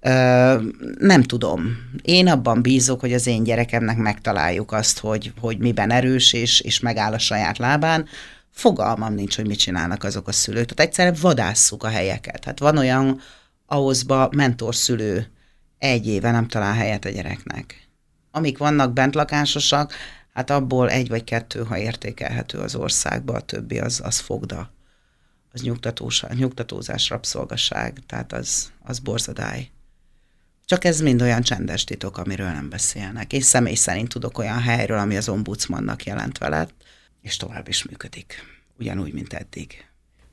Ö, 0.00 0.60
nem 0.98 1.22
tudom. 1.22 1.76
Én 2.02 2.28
abban 2.28 2.62
bízok, 2.62 3.00
hogy 3.00 3.12
az 3.12 3.26
én 3.26 3.42
gyerekemnek 3.42 3.96
megtaláljuk 3.96 4.72
azt, 4.72 4.98
hogy, 4.98 5.32
hogy 5.40 5.58
miben 5.58 5.90
erős, 5.90 6.32
és, 6.32 6.60
és 6.60 6.80
megáll 6.80 7.12
a 7.12 7.18
saját 7.18 7.58
lábán. 7.58 8.06
Fogalmam 8.50 9.14
nincs, 9.14 9.36
hogy 9.36 9.46
mit 9.46 9.58
csinálnak 9.58 10.04
azok 10.04 10.28
a 10.28 10.32
szülők. 10.32 10.64
Tehát 10.64 10.90
egyszerűen 10.90 11.16
vadásszuk 11.20 11.82
a 11.82 11.88
helyeket. 11.88 12.44
Hát 12.44 12.58
van 12.58 12.78
olyan 12.78 13.20
ahhozba 13.66 14.28
mentorszülő 14.36 15.30
egy 15.78 16.06
éve 16.06 16.30
nem 16.30 16.48
talál 16.48 16.74
helyet 16.74 17.04
a 17.04 17.08
gyereknek. 17.08 17.88
Amik 18.30 18.58
vannak 18.58 18.92
bentlakásosak, 18.92 19.92
hát 20.32 20.50
abból 20.50 20.90
egy 20.90 21.08
vagy 21.08 21.24
kettő, 21.24 21.64
ha 21.64 21.78
értékelhető 21.78 22.58
az 22.58 22.74
országba, 22.74 23.32
a 23.32 23.40
többi 23.40 23.78
az, 23.78 24.00
az 24.04 24.18
fogda. 24.18 24.72
Az 25.52 25.62
nyugtatós, 25.62 26.22
nyugtatózás, 26.34 27.08
rabszolgaság, 27.08 27.98
tehát 28.06 28.32
az, 28.32 28.72
az 28.82 28.98
borzadály. 28.98 29.70
Csak 30.64 30.84
ez 30.84 31.00
mind 31.00 31.22
olyan 31.22 31.42
csendes 31.42 31.84
titok, 31.84 32.18
amiről 32.18 32.50
nem 32.50 32.68
beszélnek. 32.68 33.32
És 33.32 33.44
személy 33.44 33.74
szerint 33.74 34.08
tudok 34.08 34.38
olyan 34.38 34.60
helyről, 34.60 34.98
ami 34.98 35.16
az 35.16 35.28
ombudsmannak 35.28 36.04
jelent 36.04 36.38
veled, 36.38 36.70
és 37.22 37.36
tovább 37.36 37.68
is 37.68 37.84
működik. 37.84 38.34
Ugyanúgy, 38.78 39.12
mint 39.12 39.32
eddig. 39.32 39.84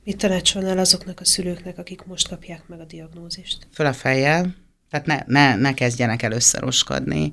Mit 0.04 0.16
tanácsolnál 0.16 0.78
azoknak 0.78 1.20
a 1.20 1.24
szülőknek, 1.24 1.78
akik 1.78 2.04
most 2.04 2.28
kapják 2.28 2.68
meg 2.68 2.80
a 2.80 2.84
diagnózist? 2.84 3.66
Föl 3.72 3.86
a 3.86 3.92
fejjel, 3.92 4.54
tehát 4.94 5.26
ne, 5.26 5.40
ne, 5.40 5.56
ne 5.56 5.74
kezdjenek 5.74 6.22
el 6.22 6.32
összeroskadni, 6.32 7.32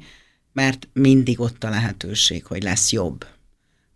mert 0.54 0.88
mindig 0.94 1.40
ott 1.40 1.64
a 1.64 1.70
lehetőség, 1.70 2.46
hogy 2.46 2.64
lesz 2.64 2.92
jobb. 2.92 3.26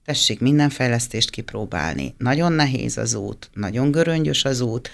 Tessék 0.03 0.39
minden 0.39 0.69
fejlesztést 0.69 1.29
kipróbálni. 1.29 2.15
Nagyon 2.17 2.51
nehéz 2.51 2.97
az 2.97 3.13
út, 3.13 3.49
nagyon 3.53 3.91
göröngyös 3.91 4.45
az 4.45 4.61
út, 4.61 4.89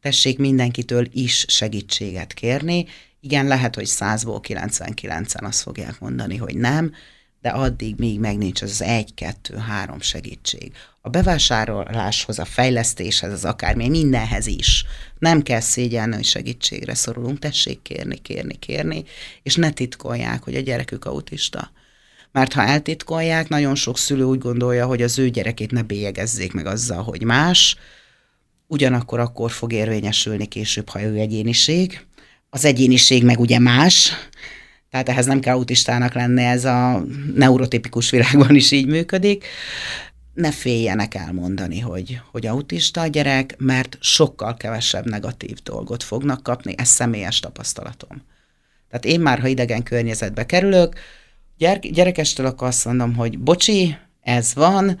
tessék 0.00 0.38
mindenkitől 0.38 1.08
is 1.12 1.44
segítséget 1.48 2.32
kérni. 2.32 2.86
Igen, 3.20 3.46
lehet, 3.46 3.74
hogy 3.74 3.88
100-ból 3.88 4.40
99-en 4.48 5.42
azt 5.42 5.62
fogják 5.62 6.00
mondani, 6.00 6.36
hogy 6.36 6.56
nem, 6.56 6.92
de 7.46 7.52
addig, 7.52 7.94
míg 7.98 8.18
meg 8.18 8.38
nincs 8.38 8.62
az 8.62 8.82
egy, 8.82 9.14
kettő, 9.14 9.56
három 9.56 10.00
segítség. 10.00 10.72
A 11.00 11.08
bevásárláshoz, 11.08 12.38
a 12.38 12.44
fejlesztéshez, 12.44 13.32
az 13.32 13.44
akármi, 13.44 13.88
mindenhez 13.88 14.46
is. 14.46 14.84
Nem 15.18 15.42
kell 15.42 15.60
szégyelni, 15.60 16.14
hogy 16.14 16.24
segítségre 16.24 16.94
szorulunk, 16.94 17.38
tessék 17.38 17.82
kérni, 17.82 18.16
kérni, 18.16 18.54
kérni, 18.58 19.04
és 19.42 19.54
ne 19.54 19.70
titkolják, 19.70 20.42
hogy 20.42 20.54
a 20.54 20.60
gyerekük 20.60 21.04
autista. 21.04 21.70
Mert 22.32 22.52
ha 22.52 22.62
eltitkolják, 22.62 23.48
nagyon 23.48 23.74
sok 23.74 23.98
szülő 23.98 24.24
úgy 24.24 24.38
gondolja, 24.38 24.86
hogy 24.86 25.02
az 25.02 25.18
ő 25.18 25.28
gyerekét 25.28 25.70
ne 25.70 25.82
bélyegezzék 25.82 26.52
meg 26.52 26.66
azzal, 26.66 27.02
hogy 27.02 27.22
más, 27.22 27.76
ugyanakkor 28.66 29.20
akkor 29.20 29.50
fog 29.50 29.72
érvényesülni 29.72 30.46
később, 30.46 30.88
ha 30.88 31.02
ő 31.02 31.16
egyéniség. 31.16 32.06
Az 32.50 32.64
egyéniség 32.64 33.24
meg 33.24 33.40
ugye 33.40 33.58
más, 33.58 34.12
tehát 34.90 35.08
ehhez 35.08 35.26
nem 35.26 35.40
kell 35.40 35.54
autistának 35.54 36.14
lenni, 36.14 36.42
ez 36.42 36.64
a 36.64 37.04
neurotipikus 37.34 38.10
világban 38.10 38.54
is 38.54 38.70
így 38.70 38.86
működik. 38.86 39.44
ne 40.34 40.50
féljenek 40.50 41.14
elmondani, 41.14 41.80
hogy, 41.80 42.20
hogy 42.30 42.46
autista 42.46 43.00
a 43.00 43.06
gyerek, 43.06 43.54
mert 43.58 43.98
sokkal 44.00 44.56
kevesebb 44.56 45.08
negatív 45.08 45.56
dolgot 45.62 46.02
fognak 46.02 46.42
kapni, 46.42 46.74
ez 46.76 46.88
személyes 46.88 47.40
tapasztalatom. 47.40 48.22
Tehát 48.90 49.04
én 49.04 49.20
már, 49.20 49.38
ha 49.38 49.46
idegen 49.46 49.82
környezetbe 49.82 50.46
kerülök, 50.46 50.98
gyere, 51.58 51.78
gyerekestől 51.78 52.46
akkor 52.46 52.68
azt 52.68 52.84
mondom, 52.84 53.14
hogy 53.14 53.38
bocsi, 53.38 53.96
ez 54.22 54.54
van, 54.54 54.98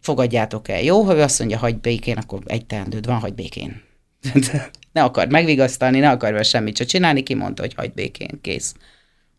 fogadjátok 0.00 0.68
el. 0.68 0.82
Jó, 0.82 1.02
ha 1.02 1.14
ő 1.14 1.20
azt 1.20 1.38
mondja, 1.38 1.58
hagyd 1.58 1.80
békén, 1.80 2.16
akkor 2.16 2.40
egy 2.46 2.66
teendőd 2.66 3.06
van, 3.06 3.18
hagyd 3.18 3.34
békén. 3.34 3.82
ne 4.92 5.02
akar 5.02 5.28
megvigasztalni, 5.28 5.98
ne 5.98 6.10
akar 6.10 6.30
vele 6.30 6.42
semmit 6.42 6.76
se 6.76 6.84
csinálni, 6.84 7.22
kimondta, 7.22 7.62
hogy 7.62 7.74
hagyd 7.74 7.94
békén, 7.94 8.38
kész. 8.40 8.74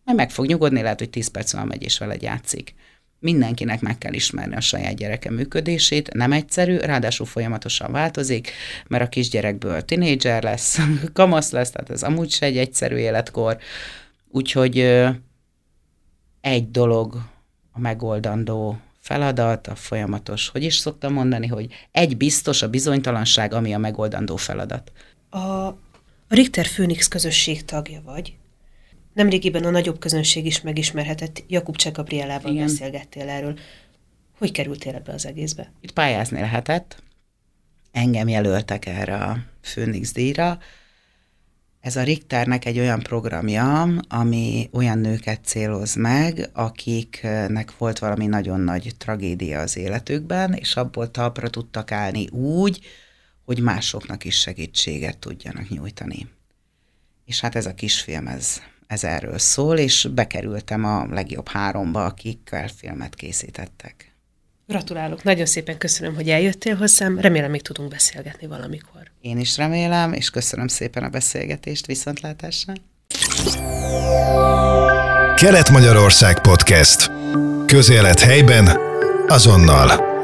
Majd 0.09 0.21
meg 0.21 0.31
fog 0.31 0.45
nyugodni, 0.45 0.81
lehet, 0.81 0.99
hogy 0.99 1.09
10 1.09 1.27
perc 1.27 1.53
van 1.53 1.67
megy 1.67 1.83
és 1.83 1.97
vele 1.97 2.15
játszik. 2.19 2.75
Mindenkinek 3.19 3.81
meg 3.81 3.97
kell 3.97 4.13
ismerni 4.13 4.55
a 4.55 4.59
saját 4.59 4.95
gyereke 4.95 5.31
működését, 5.31 6.13
nem 6.13 6.31
egyszerű, 6.31 6.77
ráadásul 6.77 7.25
folyamatosan 7.25 7.91
változik, 7.91 8.51
mert 8.87 9.03
a 9.03 9.09
kisgyerekből 9.09 9.81
tinédzser 9.81 10.43
lesz, 10.43 10.79
kamasz 11.13 11.51
lesz, 11.51 11.69
tehát 11.71 11.89
ez 11.89 12.03
amúgy 12.03 12.31
se 12.31 12.45
egy 12.45 12.57
egyszerű 12.57 12.95
életkor. 12.95 13.57
Úgyhogy 14.27 14.79
egy 16.41 16.71
dolog 16.71 17.15
a 17.71 17.79
megoldandó 17.79 18.77
feladat, 18.99 19.67
a 19.67 19.75
folyamatos, 19.75 20.47
hogy 20.47 20.63
is 20.63 20.77
szoktam 20.77 21.13
mondani, 21.13 21.47
hogy 21.47 21.87
egy 21.91 22.17
biztos 22.17 22.61
a 22.61 22.69
bizonytalanság, 22.69 23.53
ami 23.53 23.73
a 23.73 23.77
megoldandó 23.77 24.35
feladat. 24.35 24.91
A 25.29 25.69
Richter 26.27 26.67
Phoenix 26.67 27.07
közösség 27.07 27.65
tagja 27.65 28.01
vagy. 28.05 28.38
Nemrégiben 29.13 29.63
a 29.63 29.69
nagyobb 29.69 29.99
közönség 29.99 30.45
is 30.45 30.61
megismerhetett, 30.61 31.43
Jakub 31.47 31.75
Cseh 31.75 31.91
Gabrielával 31.91 32.51
Igen. 32.51 32.65
beszélgettél 32.65 33.29
erről. 33.29 33.59
Hogy 34.37 34.51
kerültél 34.51 34.95
ebbe 34.95 35.13
az 35.13 35.25
egészbe? 35.25 35.71
Itt 35.81 35.91
pályázni 35.91 36.39
lehetett. 36.39 37.03
Engem 37.91 38.27
jelöltek 38.27 38.85
erre 38.85 39.15
a 39.15 39.37
Phoenix 39.61 40.11
díjra. 40.13 40.59
Ez 41.81 41.95
a 41.95 42.03
Richternek 42.03 42.65
egy 42.65 42.79
olyan 42.79 42.99
programja, 42.99 43.81
ami 44.07 44.69
olyan 44.71 44.97
nőket 44.97 45.39
céloz 45.43 45.95
meg, 45.95 46.49
akiknek 46.53 47.77
volt 47.77 47.99
valami 47.99 48.25
nagyon 48.25 48.59
nagy 48.59 48.91
tragédia 48.97 49.59
az 49.59 49.77
életükben, 49.77 50.53
és 50.53 50.75
abból 50.75 51.11
talpra 51.11 51.49
tudtak 51.49 51.91
állni 51.91 52.27
úgy, 52.27 52.79
hogy 53.45 53.59
másoknak 53.61 54.25
is 54.25 54.39
segítséget 54.39 55.17
tudjanak 55.17 55.69
nyújtani. 55.69 56.27
És 57.25 57.39
hát 57.39 57.55
ez 57.55 57.65
a 57.65 57.73
kisfilm, 57.73 58.27
ez 58.27 58.61
ez 58.89 59.03
erről 59.03 59.37
szól, 59.37 59.77
és 59.77 60.07
bekerültem 60.13 60.85
a 60.85 61.05
legjobb 61.09 61.47
háromba, 61.47 62.05
akikkel 62.05 62.67
filmet 62.67 63.15
készítettek. 63.15 64.15
Gratulálok, 64.67 65.23
nagyon 65.23 65.45
szépen 65.45 65.77
köszönöm, 65.77 66.15
hogy 66.15 66.29
eljöttél 66.29 66.75
hozzám, 66.75 67.19
remélem 67.19 67.51
még 67.51 67.61
tudunk 67.61 67.89
beszélgetni 67.89 68.47
valamikor. 68.47 69.11
Én 69.21 69.39
is 69.39 69.57
remélem, 69.57 70.13
és 70.13 70.29
köszönöm 70.29 70.67
szépen 70.67 71.03
a 71.03 71.09
beszélgetést, 71.09 71.85
viszontlátásra. 71.85 72.73
Kelet-Magyarország 75.35 76.41
Podcast. 76.41 77.11
Közélet 77.65 78.19
helyben, 78.19 78.77
azonnal. 79.27 80.18